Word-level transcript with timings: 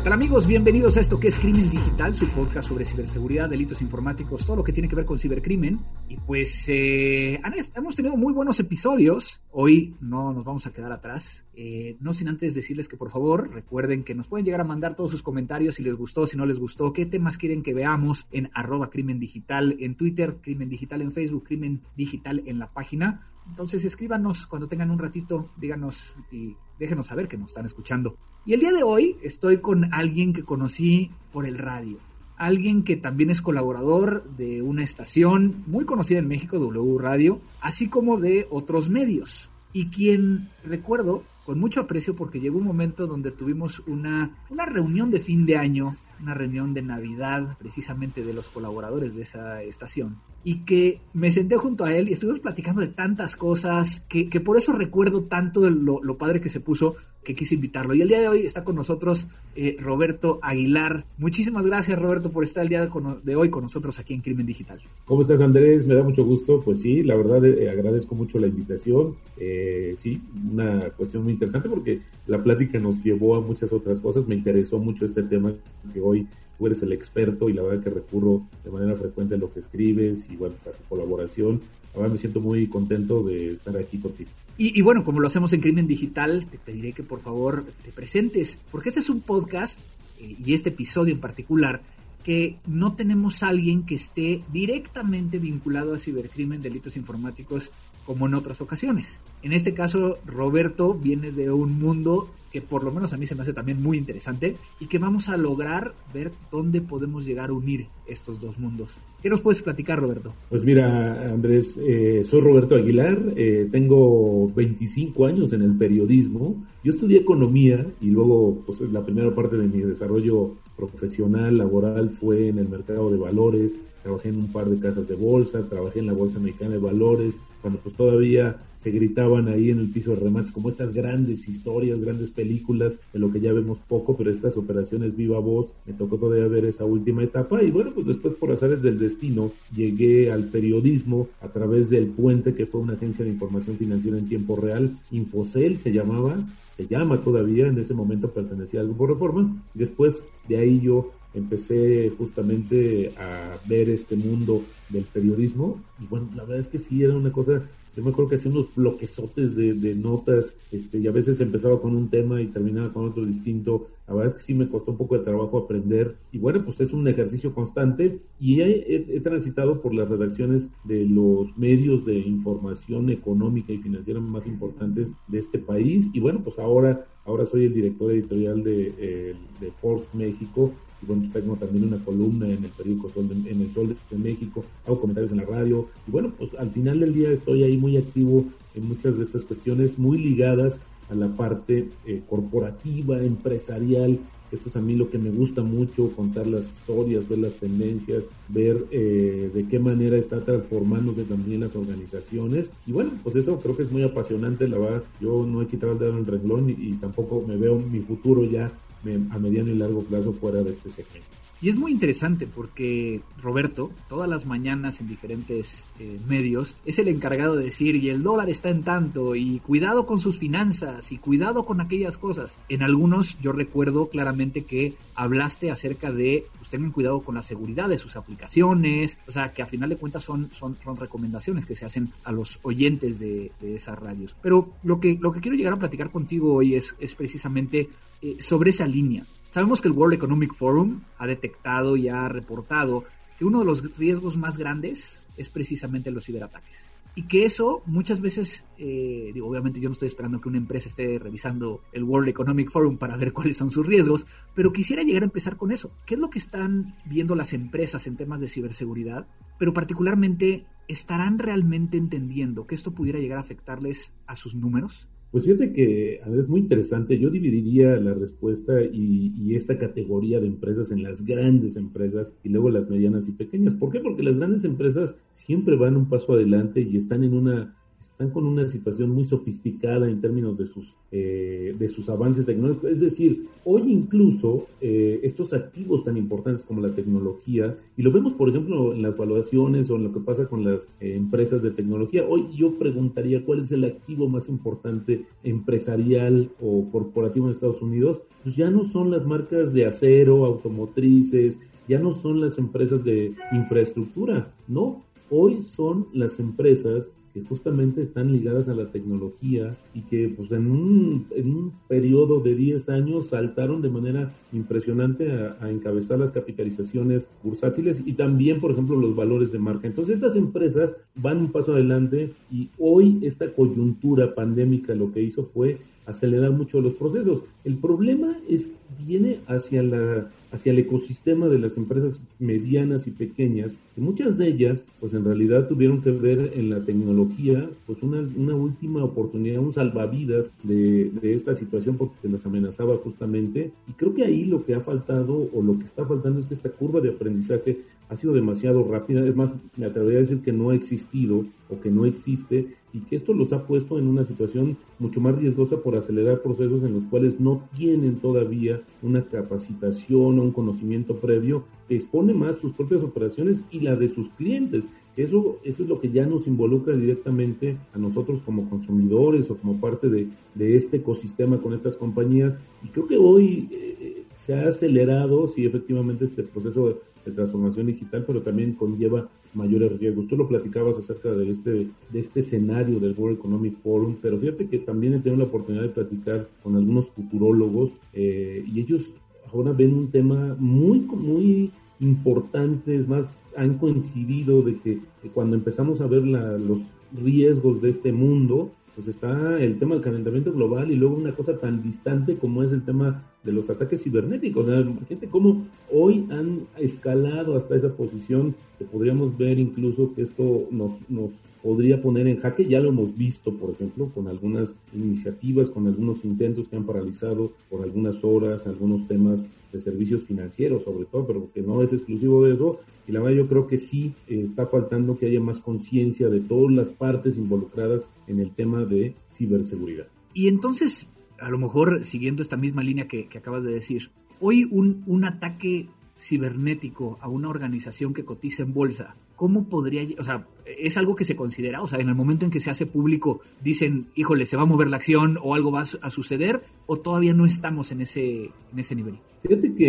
¿Qué 0.00 0.04
tal 0.04 0.14
amigos? 0.14 0.46
Bienvenidos 0.46 0.96
a 0.96 1.00
esto 1.00 1.20
que 1.20 1.28
es 1.28 1.38
Crimen 1.38 1.68
Digital, 1.68 2.14
su 2.14 2.26
podcast 2.30 2.66
sobre 2.70 2.86
ciberseguridad, 2.86 3.50
delitos 3.50 3.82
informáticos, 3.82 4.46
todo 4.46 4.56
lo 4.56 4.64
que 4.64 4.72
tiene 4.72 4.88
que 4.88 4.96
ver 4.96 5.04
con 5.04 5.18
cibercrimen. 5.18 5.78
Y 6.08 6.16
pues 6.16 6.64
eh, 6.68 7.38
hemos 7.74 7.96
tenido 7.96 8.16
muy 8.16 8.32
buenos 8.32 8.58
episodios. 8.60 9.42
Hoy 9.50 9.94
no 10.00 10.32
nos 10.32 10.42
vamos 10.42 10.66
a 10.66 10.72
quedar 10.72 10.90
atrás. 10.90 11.44
Eh, 11.52 11.98
no 12.00 12.14
sin 12.14 12.28
antes 12.28 12.54
decirles 12.54 12.88
que 12.88 12.96
por 12.96 13.10
favor 13.10 13.50
recuerden 13.52 14.02
que 14.02 14.14
nos 14.14 14.26
pueden 14.26 14.46
llegar 14.46 14.62
a 14.62 14.64
mandar 14.64 14.96
todos 14.96 15.10
sus 15.10 15.22
comentarios 15.22 15.74
si 15.74 15.82
les 15.82 15.96
gustó, 15.96 16.26
si 16.26 16.38
no 16.38 16.46
les 16.46 16.58
gustó, 16.58 16.94
qué 16.94 17.04
temas 17.04 17.36
quieren 17.36 17.62
que 17.62 17.74
veamos 17.74 18.26
en 18.32 18.48
arroba 18.54 18.88
crimen 18.88 19.20
digital 19.20 19.76
en 19.80 19.96
Twitter, 19.96 20.38
crimen 20.40 20.70
digital 20.70 21.02
en 21.02 21.12
Facebook, 21.12 21.44
crimen 21.44 21.82
digital 21.94 22.42
en 22.46 22.58
la 22.58 22.72
página. 22.72 23.26
Entonces 23.48 23.84
escríbanos 23.84 24.46
cuando 24.46 24.68
tengan 24.68 24.90
un 24.90 24.98
ratito, 24.98 25.50
díganos 25.56 26.14
y 26.30 26.56
déjenos 26.78 27.08
saber 27.08 27.28
que 27.28 27.36
nos 27.36 27.50
están 27.50 27.66
escuchando. 27.66 28.16
Y 28.44 28.54
el 28.54 28.60
día 28.60 28.72
de 28.72 28.82
hoy 28.82 29.16
estoy 29.22 29.60
con 29.60 29.92
alguien 29.92 30.32
que 30.32 30.44
conocí 30.44 31.10
por 31.32 31.46
el 31.46 31.58
radio. 31.58 31.98
Alguien 32.36 32.84
que 32.84 32.96
también 32.96 33.28
es 33.28 33.42
colaborador 33.42 34.24
de 34.36 34.62
una 34.62 34.82
estación 34.82 35.62
muy 35.66 35.84
conocida 35.84 36.20
en 36.20 36.28
México, 36.28 36.58
W 36.58 36.98
Radio, 36.98 37.40
así 37.60 37.88
como 37.88 38.18
de 38.18 38.46
otros 38.50 38.88
medios. 38.88 39.50
Y 39.72 39.88
quien 39.88 40.48
recuerdo 40.64 41.22
con 41.44 41.58
mucho 41.58 41.80
aprecio 41.80 42.16
porque 42.16 42.40
llegó 42.40 42.58
un 42.58 42.64
momento 42.64 43.06
donde 43.06 43.30
tuvimos 43.30 43.80
una, 43.86 44.38
una 44.48 44.64
reunión 44.64 45.10
de 45.10 45.20
fin 45.20 45.44
de 45.44 45.58
año, 45.58 45.96
una 46.20 46.32
reunión 46.32 46.72
de 46.72 46.82
Navidad 46.82 47.56
precisamente 47.58 48.24
de 48.24 48.32
los 48.32 48.48
colaboradores 48.48 49.14
de 49.14 49.22
esa 49.22 49.62
estación 49.62 50.16
y 50.42 50.64
que 50.64 51.00
me 51.12 51.30
senté 51.30 51.56
junto 51.56 51.84
a 51.84 51.94
él 51.94 52.08
y 52.08 52.12
estuvimos 52.12 52.40
platicando 52.40 52.80
de 52.80 52.88
tantas 52.88 53.36
cosas 53.36 54.02
que, 54.08 54.28
que 54.30 54.40
por 54.40 54.56
eso 54.56 54.72
recuerdo 54.72 55.24
tanto 55.24 55.60
de 55.60 55.70
lo, 55.70 56.02
lo, 56.02 56.16
padre 56.16 56.40
que 56.40 56.48
se 56.48 56.60
puso 56.60 56.94
que 57.22 57.34
quise 57.34 57.54
invitarlo. 57.54 57.94
Y 57.94 58.00
el 58.00 58.08
día 58.08 58.20
de 58.20 58.28
hoy 58.28 58.46
está 58.46 58.64
con 58.64 58.76
nosotros 58.76 59.28
eh, 59.54 59.76
Roberto 59.78 60.38
Aguilar. 60.40 61.04
Muchísimas 61.18 61.66
gracias 61.66 62.00
Roberto 62.00 62.30
por 62.30 62.44
estar 62.44 62.62
el 62.62 62.70
día 62.70 62.80
de, 62.80 62.90
de, 63.22 63.36
hoy 63.36 63.50
con 63.50 63.62
nosotros 63.62 63.98
aquí 63.98 64.14
en 64.14 64.20
Crimen 64.20 64.46
Digital. 64.46 64.78
¿Cómo 65.04 65.20
estás 65.20 65.42
Andrés? 65.42 65.86
Me 65.86 65.94
da 65.94 66.02
mucho 66.02 66.24
gusto. 66.24 66.62
Pues 66.62 66.80
sí, 66.80 67.02
la 67.02 67.16
verdad 67.16 67.44
eh, 67.44 67.68
agradezco 67.68 68.14
mucho 68.14 68.38
la 68.38 68.46
invitación. 68.46 69.16
Eh, 69.36 69.94
sí, 69.98 70.22
una 70.50 70.88
cuestión 70.90 71.24
muy 71.24 71.34
interesante 71.34 71.68
porque 71.68 72.00
la 72.26 72.42
plática 72.42 72.78
nos 72.78 73.02
llevó 73.04 73.36
a 73.36 73.42
muchas 73.42 73.70
otras 73.74 74.00
cosas. 74.00 74.26
Me 74.26 74.36
interesó 74.36 74.78
mucho 74.78 75.04
este 75.04 75.22
tema 75.22 75.52
que 75.92 76.00
hoy 76.00 76.26
tú 76.60 76.66
eres 76.66 76.82
el 76.82 76.92
experto 76.92 77.48
y 77.48 77.54
la 77.54 77.62
verdad 77.62 77.82
que 77.82 77.88
recurro 77.88 78.42
de 78.62 78.70
manera 78.70 78.94
frecuente 78.94 79.34
a 79.34 79.38
lo 79.38 79.50
que 79.50 79.60
escribes 79.60 80.26
y 80.30 80.36
bueno, 80.36 80.56
a 80.66 80.70
tu 80.70 80.84
colaboración. 80.90 81.62
Ahora 81.94 82.10
me 82.10 82.18
siento 82.18 82.38
muy 82.40 82.66
contento 82.66 83.22
de 83.22 83.52
estar 83.52 83.74
aquí 83.78 83.98
contigo. 83.98 84.30
Y, 84.58 84.82
bueno, 84.82 85.02
como 85.04 85.20
lo 85.20 85.26
hacemos 85.26 85.54
en 85.54 85.62
Crimen 85.62 85.86
Digital, 85.86 86.46
te 86.50 86.58
pediré 86.58 86.92
que 86.92 87.02
por 87.02 87.20
favor 87.20 87.64
te 87.82 87.92
presentes, 87.92 88.58
porque 88.70 88.90
este 88.90 89.00
es 89.00 89.08
un 89.08 89.22
podcast 89.22 89.80
eh, 90.18 90.36
y 90.44 90.52
este 90.52 90.68
episodio 90.68 91.14
en 91.14 91.20
particular 91.20 91.80
que 92.22 92.58
no 92.66 92.94
tenemos 92.94 93.42
a 93.42 93.48
alguien 93.48 93.86
que 93.86 93.94
esté 93.94 94.44
directamente 94.52 95.38
vinculado 95.38 95.94
a 95.94 95.98
cibercrimen, 95.98 96.60
delitos 96.60 96.98
informáticos, 96.98 97.70
como 98.04 98.26
en 98.26 98.34
otras 98.34 98.60
ocasiones. 98.60 99.18
En 99.42 99.54
este 99.54 99.72
caso, 99.72 100.18
Roberto 100.26 100.92
viene 100.92 101.32
de 101.32 101.50
un 101.50 101.78
mundo 101.78 102.28
que 102.50 102.60
por 102.60 102.84
lo 102.84 102.92
menos 102.92 103.12
a 103.12 103.16
mí 103.16 103.26
se 103.26 103.34
me 103.34 103.42
hace 103.42 103.52
también 103.52 103.82
muy 103.82 103.98
interesante 103.98 104.56
y 104.80 104.86
que 104.86 104.98
vamos 104.98 105.28
a 105.28 105.36
lograr 105.36 105.94
ver 106.12 106.32
dónde 106.50 106.80
podemos 106.80 107.24
llegar 107.24 107.50
a 107.50 107.52
unir 107.52 107.86
estos 108.06 108.40
dos 108.40 108.58
mundos. 108.58 108.98
¿Qué 109.22 109.28
nos 109.28 109.42
puedes 109.42 109.62
platicar, 109.62 109.98
Roberto? 109.98 110.32
Pues 110.48 110.64
mira, 110.64 111.30
Andrés, 111.30 111.78
eh, 111.80 112.22
soy 112.24 112.40
Roberto 112.40 112.74
Aguilar, 112.74 113.34
eh, 113.36 113.68
tengo 113.70 114.48
25 114.54 115.26
años 115.26 115.52
en 115.52 115.62
el 115.62 115.76
periodismo. 115.76 116.56
Yo 116.82 116.92
estudié 116.92 117.18
economía 117.18 117.86
y 118.00 118.06
luego 118.06 118.62
pues, 118.66 118.80
la 118.80 119.04
primera 119.04 119.34
parte 119.34 119.56
de 119.56 119.68
mi 119.68 119.80
desarrollo 119.82 120.54
profesional, 120.76 121.58
laboral, 121.58 122.10
fue 122.10 122.48
en 122.48 122.58
el 122.58 122.68
mercado 122.68 123.10
de 123.10 123.18
valores. 123.18 123.72
Trabajé 124.02 124.30
en 124.30 124.36
un 124.36 124.52
par 124.52 124.68
de 124.70 124.80
casas 124.80 125.06
de 125.06 125.14
bolsa, 125.14 125.62
trabajé 125.68 125.98
en 125.98 126.06
la 126.06 126.14
Bolsa 126.14 126.38
Mexicana 126.38 126.72
de 126.72 126.78
Valores, 126.78 127.34
cuando 127.60 127.80
pues 127.80 127.94
todavía 127.94 128.56
se 128.82 128.90
gritaban 128.90 129.48
ahí 129.48 129.70
en 129.70 129.78
el 129.78 129.90
piso 129.90 130.12
de 130.12 130.20
remates 130.20 130.52
como 130.52 130.70
estas 130.70 130.94
grandes 130.94 131.46
historias, 131.48 132.00
grandes 132.00 132.30
películas, 132.30 132.96
de 133.12 133.18
lo 133.18 133.30
que 133.30 133.40
ya 133.40 133.52
vemos 133.52 133.78
poco, 133.86 134.16
pero 134.16 134.30
estas 134.30 134.56
operaciones 134.56 135.14
viva 135.14 135.38
voz, 135.38 135.74
me 135.84 135.92
tocó 135.92 136.16
todavía 136.16 136.48
ver 136.48 136.64
esa 136.64 136.86
última 136.86 137.22
etapa 137.22 137.62
y 137.62 137.70
bueno, 137.70 137.92
pues 137.94 138.06
después 138.06 138.34
por 138.34 138.52
azares 138.52 138.80
del 138.80 138.98
destino 138.98 139.52
llegué 139.76 140.32
al 140.32 140.44
periodismo 140.44 141.28
a 141.42 141.48
través 141.48 141.90
del 141.90 142.06
Puente, 142.06 142.54
que 142.54 142.66
fue 142.66 142.80
una 142.80 142.94
agencia 142.94 143.24
de 143.24 143.32
información 143.32 143.76
financiera 143.76 144.16
en 144.16 144.28
tiempo 144.28 144.56
real, 144.56 144.96
Infocel 145.10 145.76
se 145.76 145.92
llamaba, 145.92 146.42
se 146.80 146.86
llama 146.86 147.22
todavía, 147.22 147.66
en 147.66 147.78
ese 147.78 147.92
momento 147.92 148.30
pertenecía 148.30 148.80
al 148.80 148.86
Grupo 148.86 149.06
Reforma, 149.06 149.62
después 149.74 150.24
de 150.48 150.56
ahí 150.56 150.80
yo 150.80 151.10
empecé 151.34 152.10
justamente 152.16 153.12
a 153.18 153.58
ver 153.68 153.90
este 153.90 154.16
mundo 154.16 154.62
del 154.88 155.04
periodismo. 155.04 155.78
Y 156.00 156.06
bueno, 156.06 156.28
la 156.34 156.42
verdad 156.42 156.58
es 156.58 156.68
que 156.68 156.78
sí 156.78 157.04
era 157.04 157.14
una 157.14 157.32
cosa 157.32 157.62
yo 157.96 158.04
me 158.04 158.10
acuerdo 158.10 158.30
que 158.30 158.36
hacía 158.36 158.52
unos 158.52 158.74
bloquezotes 158.74 159.56
de, 159.56 159.74
de, 159.74 159.94
notas, 159.94 160.54
este, 160.70 160.98
y 160.98 161.06
a 161.08 161.10
veces 161.12 161.40
empezaba 161.40 161.80
con 161.80 161.96
un 161.96 162.08
tema 162.08 162.40
y 162.40 162.46
terminaba 162.46 162.92
con 162.92 163.06
otro 163.06 163.24
distinto. 163.24 163.88
La 164.06 164.14
verdad 164.14 164.32
es 164.32 164.38
que 164.38 164.46
sí 164.46 164.54
me 164.54 164.68
costó 164.68 164.92
un 164.92 164.96
poco 164.96 165.18
de 165.18 165.24
trabajo 165.24 165.58
aprender. 165.58 166.16
Y 166.30 166.38
bueno, 166.38 166.64
pues 166.64 166.80
es 166.80 166.92
un 166.92 167.06
ejercicio 167.08 167.52
constante. 167.52 168.20
Y 168.38 168.60
he, 168.60 169.16
he, 169.16 169.20
transitado 169.20 169.82
por 169.82 169.92
las 169.92 170.08
redacciones 170.08 170.68
de 170.84 171.04
los 171.04 171.56
medios 171.58 172.04
de 172.06 172.18
información 172.18 173.10
económica 173.10 173.72
y 173.72 173.78
financiera 173.78 174.20
más 174.20 174.46
importantes 174.46 175.10
de 175.28 175.38
este 175.38 175.58
país. 175.58 176.08
Y 176.12 176.20
bueno, 176.20 176.42
pues 176.44 176.58
ahora, 176.58 177.06
ahora 177.24 177.46
soy 177.46 177.64
el 177.64 177.74
director 177.74 178.12
editorial 178.12 178.62
de, 178.62 178.94
eh, 178.98 179.34
de 179.60 179.70
Forbes 179.72 180.06
México 180.14 180.72
bueno, 181.06 181.22
pues 181.22 181.42
tengo 181.42 181.56
también 181.56 181.84
una 181.84 181.98
columna 182.04 182.46
en 182.46 182.64
el 182.64 182.70
periódico 182.70 183.10
Sol 183.10 183.28
de, 183.28 183.50
en 183.50 183.60
el 183.60 183.72
Sol 183.72 183.96
de 184.10 184.18
México, 184.18 184.64
hago 184.86 185.00
comentarios 185.00 185.32
en 185.32 185.38
la 185.38 185.44
radio, 185.44 185.88
y 186.06 186.10
bueno, 186.10 186.32
pues 186.38 186.54
al 186.54 186.70
final 186.70 187.00
del 187.00 187.14
día 187.14 187.30
estoy 187.30 187.62
ahí 187.62 187.76
muy 187.76 187.96
activo 187.96 188.44
en 188.74 188.88
muchas 188.88 189.18
de 189.18 189.24
estas 189.24 189.42
cuestiones 189.42 189.98
muy 189.98 190.18
ligadas 190.18 190.80
a 191.10 191.14
la 191.14 191.28
parte 191.28 191.88
eh, 192.06 192.22
corporativa, 192.28 193.22
empresarial, 193.22 194.18
esto 194.52 194.68
es 194.68 194.76
a 194.76 194.80
mí 194.80 194.96
lo 194.96 195.10
que 195.10 195.18
me 195.18 195.30
gusta 195.30 195.62
mucho, 195.62 196.10
contar 196.16 196.46
las 196.46 196.64
historias, 196.64 197.28
ver 197.28 197.38
las 197.38 197.54
tendencias, 197.54 198.24
ver 198.48 198.84
eh, 198.90 199.48
de 199.54 199.68
qué 199.68 199.78
manera 199.78 200.16
está 200.16 200.44
transformándose 200.44 201.22
también 201.22 201.60
las 201.60 201.76
organizaciones. 201.76 202.68
Y 202.84 202.92
bueno, 202.92 203.12
pues 203.22 203.36
eso 203.36 203.60
creo 203.60 203.76
que 203.76 203.84
es 203.84 203.92
muy 203.92 204.02
apasionante, 204.02 204.66
la 204.66 204.78
verdad. 204.78 205.04
Yo 205.20 205.46
no 205.46 205.62
he 205.62 205.66
quitado 205.66 205.92
el 205.92 205.98
dedo 206.00 206.12
en 206.12 206.18
el 206.18 206.26
renglón 206.26 206.68
y, 206.68 206.72
y 206.72 206.92
tampoco 207.00 207.44
me 207.46 207.56
veo 207.56 207.78
mi 207.78 208.00
futuro 208.00 208.44
ya 208.44 208.72
a 209.04 209.38
mediano 209.38 209.70
y 209.70 209.76
largo 209.76 210.02
plazo 210.02 210.32
fuera 210.32 210.62
de 210.62 210.70
este 210.70 210.90
segmento. 210.90 211.39
Y 211.62 211.68
es 211.68 211.76
muy 211.76 211.92
interesante 211.92 212.46
porque 212.46 213.20
Roberto, 213.36 213.90
todas 214.08 214.28
las 214.28 214.46
mañanas 214.46 215.00
en 215.00 215.08
diferentes 215.08 215.84
eh, 215.98 216.18
medios, 216.26 216.74
es 216.86 216.98
el 216.98 217.08
encargado 217.08 217.54
de 217.54 217.64
decir, 217.64 217.96
y 217.96 218.08
el 218.08 218.22
dólar 218.22 218.48
está 218.48 218.70
en 218.70 218.82
tanto, 218.82 219.34
y 219.34 219.58
cuidado 219.58 220.06
con 220.06 220.18
sus 220.18 220.38
finanzas, 220.38 221.12
y 221.12 221.18
cuidado 221.18 221.66
con 221.66 221.82
aquellas 221.82 222.16
cosas. 222.16 222.56
En 222.70 222.82
algunos 222.82 223.38
yo 223.42 223.52
recuerdo 223.52 224.08
claramente 224.08 224.64
que 224.64 224.94
hablaste 225.14 225.70
acerca 225.70 226.10
de, 226.10 226.46
pues 226.56 226.70
tengan 226.70 226.92
cuidado 226.92 227.20
con 227.20 227.34
la 227.34 227.42
seguridad 227.42 227.90
de 227.90 227.98
sus 227.98 228.16
aplicaciones, 228.16 229.18
o 229.28 229.32
sea, 229.32 229.52
que 229.52 229.62
a 229.62 229.66
final 229.66 229.90
de 229.90 229.96
cuentas 229.96 230.22
son, 230.22 230.50
son, 230.52 230.76
son 230.82 230.96
recomendaciones 230.96 231.66
que 231.66 231.76
se 231.76 231.84
hacen 231.84 232.10
a 232.24 232.32
los 232.32 232.58
oyentes 232.62 233.18
de, 233.18 233.52
de, 233.60 233.74
esas 233.74 233.98
radios. 233.98 234.34
Pero 234.40 234.70
lo 234.82 234.98
que, 234.98 235.18
lo 235.20 235.30
que 235.30 235.40
quiero 235.40 235.58
llegar 235.58 235.74
a 235.74 235.78
platicar 235.78 236.10
contigo 236.10 236.54
hoy 236.54 236.74
es, 236.74 236.96
es 236.98 237.14
precisamente 237.14 237.90
eh, 238.22 238.36
sobre 238.38 238.70
esa 238.70 238.86
línea. 238.86 239.26
Sabemos 239.50 239.80
que 239.80 239.88
el 239.88 239.94
World 239.94 240.14
Economic 240.14 240.54
Forum 240.54 241.00
ha 241.18 241.26
detectado 241.26 241.96
y 241.96 242.08
ha 242.08 242.28
reportado 242.28 243.02
que 243.36 243.44
uno 243.44 243.58
de 243.58 243.64
los 243.64 243.96
riesgos 243.98 244.36
más 244.36 244.56
grandes 244.56 245.26
es 245.36 245.48
precisamente 245.48 246.12
los 246.12 246.26
ciberataques. 246.26 246.92
Y 247.16 247.24
que 247.24 247.44
eso 247.44 247.82
muchas 247.86 248.20
veces, 248.20 248.64
eh, 248.78 249.32
digo, 249.34 249.48
obviamente 249.48 249.80
yo 249.80 249.88
no 249.88 249.92
estoy 249.92 250.06
esperando 250.06 250.40
que 250.40 250.48
una 250.48 250.58
empresa 250.58 250.88
esté 250.88 251.18
revisando 251.18 251.82
el 251.92 252.04
World 252.04 252.28
Economic 252.28 252.70
Forum 252.70 252.96
para 252.96 253.16
ver 253.16 253.32
cuáles 253.34 253.56
son 253.56 253.70
sus 253.70 253.84
riesgos, 253.84 254.24
pero 254.54 254.72
quisiera 254.72 255.02
llegar 255.02 255.22
a 255.22 255.26
empezar 255.26 255.56
con 255.56 255.72
eso. 255.72 255.90
¿Qué 256.06 256.14
es 256.14 256.20
lo 256.20 256.30
que 256.30 256.38
están 256.38 256.94
viendo 257.04 257.34
las 257.34 257.52
empresas 257.52 258.06
en 258.06 258.16
temas 258.16 258.40
de 258.40 258.46
ciberseguridad? 258.46 259.26
Pero 259.58 259.72
particularmente, 259.72 260.64
¿estarán 260.86 261.40
realmente 261.40 261.96
entendiendo 261.96 262.68
que 262.68 262.76
esto 262.76 262.92
pudiera 262.92 263.18
llegar 263.18 263.38
a 263.38 263.42
afectarles 263.42 264.12
a 264.28 264.36
sus 264.36 264.54
números? 264.54 265.08
Pues 265.30 265.44
fíjate 265.44 265.72
que 265.72 266.20
es 266.36 266.48
muy 266.48 266.60
interesante. 266.60 267.18
Yo 267.18 267.30
dividiría 267.30 267.96
la 267.96 268.14
respuesta 268.14 268.82
y, 268.82 269.32
y, 269.36 269.54
esta 269.54 269.78
categoría 269.78 270.40
de 270.40 270.48
empresas 270.48 270.90
en 270.90 271.04
las 271.04 271.24
grandes 271.24 271.76
empresas 271.76 272.34
y 272.42 272.48
luego 272.48 272.68
las 272.70 272.90
medianas 272.90 273.28
y 273.28 273.32
pequeñas. 273.32 273.74
¿Por 273.74 273.92
qué? 273.92 274.00
Porque 274.00 274.24
las 274.24 274.36
grandes 274.36 274.64
empresas 274.64 275.16
siempre 275.32 275.76
van 275.76 275.96
un 275.96 276.08
paso 276.08 276.32
adelante 276.32 276.80
y 276.80 276.96
están 276.96 277.22
en 277.22 277.34
una 277.34 277.79
están 278.20 278.34
con 278.34 278.44
una 278.44 278.68
situación 278.68 279.08
muy 279.12 279.24
sofisticada 279.24 280.06
en 280.06 280.20
términos 280.20 280.58
de 280.58 280.66
sus, 280.66 280.94
eh, 281.10 281.74
de 281.78 281.88
sus 281.88 282.10
avances 282.10 282.44
tecnológicos. 282.44 282.90
Es 282.90 283.00
decir, 283.00 283.46
hoy 283.64 283.90
incluso 283.90 284.66
eh, 284.82 285.20
estos 285.22 285.54
activos 285.54 286.04
tan 286.04 286.18
importantes 286.18 286.62
como 286.62 286.82
la 286.82 286.94
tecnología, 286.94 287.78
y 287.96 288.02
lo 288.02 288.12
vemos 288.12 288.34
por 288.34 288.50
ejemplo 288.50 288.92
en 288.92 289.00
las 289.00 289.16
valuaciones 289.16 289.88
o 289.88 289.96
en 289.96 290.04
lo 290.04 290.12
que 290.12 290.20
pasa 290.20 290.48
con 290.48 290.64
las 290.64 290.82
eh, 291.00 291.14
empresas 291.16 291.62
de 291.62 291.70
tecnología, 291.70 292.26
hoy 292.28 292.48
yo 292.54 292.78
preguntaría 292.78 293.42
cuál 293.42 293.60
es 293.60 293.72
el 293.72 293.84
activo 293.84 294.28
más 294.28 294.50
importante 294.50 295.24
empresarial 295.42 296.50
o 296.60 296.90
corporativo 296.92 297.46
en 297.46 297.52
Estados 297.52 297.80
Unidos, 297.80 298.22
pues 298.42 298.54
ya 298.54 298.70
no 298.70 298.84
son 298.84 299.10
las 299.10 299.24
marcas 299.24 299.72
de 299.72 299.86
acero, 299.86 300.44
automotrices, 300.44 301.58
ya 301.88 301.98
no 301.98 302.12
son 302.12 302.42
las 302.42 302.58
empresas 302.58 303.02
de 303.02 303.32
infraestructura, 303.52 304.52
no, 304.68 305.04
hoy 305.30 305.62
son 305.62 306.08
las 306.12 306.38
empresas 306.38 307.12
que 307.32 307.42
justamente 307.42 308.02
están 308.02 308.32
ligadas 308.32 308.68
a 308.68 308.74
la 308.74 308.86
tecnología 308.86 309.76
y 309.94 310.02
que 310.02 310.28
pues 310.28 310.50
en 310.52 310.70
un, 310.70 311.26
en 311.34 311.54
un 311.54 311.72
periodo 311.88 312.40
de 312.40 312.54
10 312.54 312.88
años 312.88 313.28
saltaron 313.28 313.82
de 313.82 313.88
manera 313.88 314.32
impresionante 314.52 315.30
a, 315.32 315.70
encabezar 315.70 316.18
las 316.18 316.32
capitalizaciones 316.32 317.28
bursátiles 317.42 318.02
y 318.04 318.14
también, 318.14 318.60
por 318.60 318.72
ejemplo, 318.72 318.96
los 318.96 319.14
valores 319.14 319.52
de 319.52 319.58
marca. 319.58 319.86
Entonces 319.86 320.16
estas 320.16 320.36
empresas 320.36 320.92
van 321.14 321.38
un 321.38 321.52
paso 321.52 321.72
adelante 321.72 322.32
y 322.50 322.70
hoy 322.78 323.20
esta 323.22 323.52
coyuntura 323.52 324.34
pandémica 324.34 324.94
lo 324.94 325.12
que 325.12 325.22
hizo 325.22 325.44
fue 325.44 325.78
acelerar 326.06 326.50
mucho 326.50 326.80
los 326.80 326.94
procesos. 326.94 327.42
El 327.64 327.76
problema 327.78 328.36
es 328.48 328.74
viene 328.98 329.40
hacia 329.46 329.82
la 329.82 330.30
hacia 330.52 330.72
el 330.72 330.78
ecosistema 330.78 331.48
de 331.48 331.58
las 331.58 331.76
empresas 331.76 332.20
medianas 332.38 333.06
y 333.06 333.10
pequeñas, 333.10 333.78
que 333.94 334.00
muchas 334.00 334.36
de 334.36 334.48
ellas, 334.48 334.84
pues 334.98 335.14
en 335.14 335.24
realidad 335.24 335.68
tuvieron 335.68 336.02
que 336.02 336.10
ver 336.10 336.52
en 336.54 336.70
la 336.70 336.84
tecnología, 336.84 337.70
pues 337.86 338.02
una, 338.02 338.26
una 338.36 338.54
última 338.54 339.04
oportunidad, 339.04 339.60
un 339.60 339.72
salvavidas 339.72 340.52
de, 340.62 341.10
de 341.10 341.34
esta 341.34 341.54
situación 341.54 341.96
porque 341.96 342.28
las 342.28 342.44
amenazaba 342.46 342.96
justamente. 342.96 343.72
Y 343.88 343.92
creo 343.92 344.14
que 344.14 344.24
ahí 344.24 344.44
lo 344.44 344.64
que 344.64 344.74
ha 344.74 344.80
faltado 344.80 345.48
o 345.52 345.62
lo 345.62 345.78
que 345.78 345.84
está 345.84 346.04
faltando 346.04 346.40
es 346.40 346.46
que 346.46 346.54
esta 346.54 346.70
curva 346.70 347.00
de 347.00 347.10
aprendizaje 347.10 347.78
ha 348.10 348.16
sido 348.16 348.32
demasiado 348.32 348.82
rápida, 348.82 349.24
es 349.24 349.36
más, 349.36 349.52
me 349.76 349.86
atrevería 349.86 350.18
a 350.18 350.22
decir 350.22 350.40
que 350.40 350.52
no 350.52 350.70
ha 350.70 350.74
existido 350.74 351.44
o 351.68 351.80
que 351.80 351.90
no 351.92 352.06
existe 352.06 352.74
y 352.92 352.98
que 353.02 353.14
esto 353.14 353.32
los 353.32 353.52
ha 353.52 353.68
puesto 353.68 354.00
en 354.00 354.08
una 354.08 354.24
situación 354.24 354.76
mucho 354.98 355.20
más 355.20 355.36
riesgosa 355.36 355.76
por 355.76 355.94
acelerar 355.94 356.42
procesos 356.42 356.82
en 356.82 356.94
los 356.94 357.04
cuales 357.04 357.38
no 357.38 357.62
tienen 357.76 358.16
todavía 358.16 358.82
una 359.00 359.22
capacitación 359.22 360.39
o 360.40 360.44
un 360.44 360.52
conocimiento 360.52 361.16
previo 361.16 361.64
que 361.88 361.96
expone 361.96 362.34
más 362.34 362.56
sus 362.56 362.72
propias 362.72 363.02
operaciones 363.02 363.60
y 363.70 363.80
la 363.80 363.96
de 363.96 364.08
sus 364.08 364.28
clientes. 364.30 364.88
Eso, 365.16 365.58
eso 365.64 365.82
es 365.82 365.88
lo 365.88 366.00
que 366.00 366.10
ya 366.10 366.26
nos 366.26 366.46
involucra 366.46 366.96
directamente 366.96 367.76
a 367.92 367.98
nosotros 367.98 368.40
como 368.42 368.68
consumidores 368.70 369.50
o 369.50 369.56
como 369.56 369.80
parte 369.80 370.08
de, 370.08 370.28
de 370.54 370.76
este 370.76 370.98
ecosistema 370.98 371.60
con 371.60 371.74
estas 371.74 371.96
compañías. 371.96 372.58
Y 372.82 372.88
creo 372.88 373.06
que 373.06 373.16
hoy 373.16 373.68
eh, 373.70 374.24
se 374.34 374.54
ha 374.54 374.68
acelerado, 374.68 375.48
sí, 375.48 375.64
efectivamente, 375.64 376.24
este 376.24 376.42
proceso 376.42 376.88
de 376.88 376.96
de 377.24 377.32
transformación 377.32 377.86
digital, 377.86 378.24
pero 378.26 378.42
también 378.42 378.74
conlleva 378.74 379.28
mayores 379.52 379.98
riesgos. 379.98 380.28
Tú 380.28 380.36
lo 380.36 380.48
platicabas 380.48 380.96
acerca 380.96 381.30
de 381.30 381.50
este, 381.50 381.70
de 381.70 382.18
este 382.18 382.40
escenario 382.40 383.00
del 383.00 383.14
World 383.16 383.38
Economic 383.38 383.76
Forum, 383.82 384.16
pero 384.20 384.38
fíjate 384.38 384.68
que 384.68 384.78
también 384.78 385.14
he 385.14 385.18
tenido 385.18 385.42
la 385.42 385.48
oportunidad 385.48 385.82
de 385.82 385.90
platicar 385.90 386.48
con 386.62 386.76
algunos 386.76 387.08
futurólogos 387.10 387.92
eh, 388.12 388.64
y 388.66 388.80
ellos 388.80 389.12
ahora 389.52 389.72
ven 389.72 389.94
un 389.94 390.10
tema 390.10 390.56
muy, 390.58 391.00
muy 391.00 391.72
importante, 392.00 392.96
es 392.96 393.06
más, 393.08 393.42
han 393.56 393.78
coincidido 393.78 394.62
de 394.62 394.78
que, 394.78 395.00
cuando 395.34 395.56
empezamos 395.56 396.00
a 396.00 396.06
ver 396.06 396.22
los 396.22 396.78
riesgos 397.12 397.82
de 397.82 397.90
este 397.90 398.12
mundo, 398.12 398.70
pues 398.94 399.08
está 399.08 399.62
el 399.62 399.78
tema 399.78 399.94
del 399.94 400.04
calentamiento 400.04 400.52
global 400.52 400.90
y 400.90 400.96
luego 400.96 401.16
una 401.16 401.34
cosa 401.34 401.58
tan 401.58 401.82
distante 401.82 402.36
como 402.36 402.62
es 402.62 402.72
el 402.72 402.84
tema 402.84 403.24
de 403.44 403.52
los 403.52 403.70
ataques 403.70 404.02
cibernéticos. 404.02 404.66
O 404.66 404.70
sea, 404.70 404.84
gente 405.08 405.28
cómo 405.28 405.66
hoy 405.92 406.26
han 406.30 406.66
escalado 406.76 407.56
hasta 407.56 407.76
esa 407.76 407.94
posición 407.94 408.54
que 408.78 408.84
podríamos 408.84 409.36
ver 409.38 409.58
incluso 409.58 410.12
que 410.14 410.22
esto 410.22 410.66
nos, 410.70 410.92
nos 411.08 411.30
podría 411.62 412.00
poner 412.00 412.26
en 412.26 412.40
jaque. 412.40 412.66
Ya 412.66 412.80
lo 412.80 412.90
hemos 412.90 413.16
visto, 413.16 413.54
por 413.54 413.70
ejemplo, 413.70 414.10
con 414.14 414.28
algunas 414.28 414.74
iniciativas, 414.94 415.70
con 415.70 415.86
algunos 415.86 416.24
intentos 416.24 416.68
que 416.68 416.76
han 416.76 416.84
paralizado 416.84 417.52
por 417.68 417.82
algunas 417.82 418.22
horas 418.24 418.66
algunos 418.66 419.06
temas 419.06 419.46
de 419.72 419.80
servicios 419.80 420.24
financieros, 420.24 420.84
sobre 420.84 421.04
todo, 421.04 421.26
pero 421.26 421.48
que 421.52 421.62
no 421.62 421.82
es 421.82 421.92
exclusivo 421.92 422.44
de 422.44 422.54
eso. 422.54 422.80
Y 423.06 423.12
la 423.12 423.20
verdad 423.20 423.38
yo 423.38 423.48
creo 423.48 423.66
que 423.66 423.78
sí 423.78 424.14
eh, 424.28 424.42
está 424.44 424.66
faltando 424.66 425.18
que 425.18 425.26
haya 425.26 425.40
más 425.40 425.60
conciencia 425.60 426.28
de 426.28 426.40
todas 426.40 426.72
las 426.72 426.90
partes 426.90 427.36
involucradas 427.36 428.04
en 428.26 428.40
el 428.40 428.50
tema 428.52 428.84
de 428.84 429.14
ciberseguridad. 429.32 430.06
Y 430.34 430.48
entonces, 430.48 431.08
a 431.38 431.50
lo 431.50 431.58
mejor 431.58 432.04
siguiendo 432.04 432.42
esta 432.42 432.56
misma 432.56 432.82
línea 432.82 433.08
que, 433.08 433.28
acabas 433.36 433.64
de 433.64 433.72
decir, 433.72 434.10
hoy 434.38 434.68
un 434.70 435.24
ataque 435.24 435.88
cibernético 436.20 437.18
a 437.20 437.28
una 437.28 437.48
organización 437.48 438.14
que 438.14 438.24
cotiza 438.24 438.62
en 438.62 438.74
bolsa, 438.74 439.16
¿cómo 439.40 439.70
podría, 439.70 440.06
o 440.18 440.22
sea, 440.22 440.46
es 440.66 440.98
algo 440.98 441.16
que 441.16 441.24
se 441.24 441.34
considera, 441.34 441.80
o 441.80 441.88
sea, 441.88 441.98
en 441.98 442.10
el 442.10 442.14
momento 442.14 442.44
en 442.44 442.50
que 442.50 442.60
se 442.60 442.68
hace 442.68 442.84
público, 442.84 443.40
dicen, 443.64 444.08
híjole, 444.14 444.44
se 444.44 444.54
va 444.54 444.64
a 444.64 444.66
mover 444.66 444.90
la 444.90 444.98
acción 444.98 445.38
o 445.42 445.54
algo 445.54 445.72
va 445.72 445.80
a 445.80 446.10
suceder, 446.10 446.60
o 446.84 446.98
todavía 446.98 447.32
no 447.32 447.46
estamos 447.46 447.90
en 447.90 448.02
ese, 448.02 448.50
en 448.70 448.78
ese 448.78 448.94
nivel? 448.94 449.14
Fíjate 449.42 449.74
que 449.74 449.88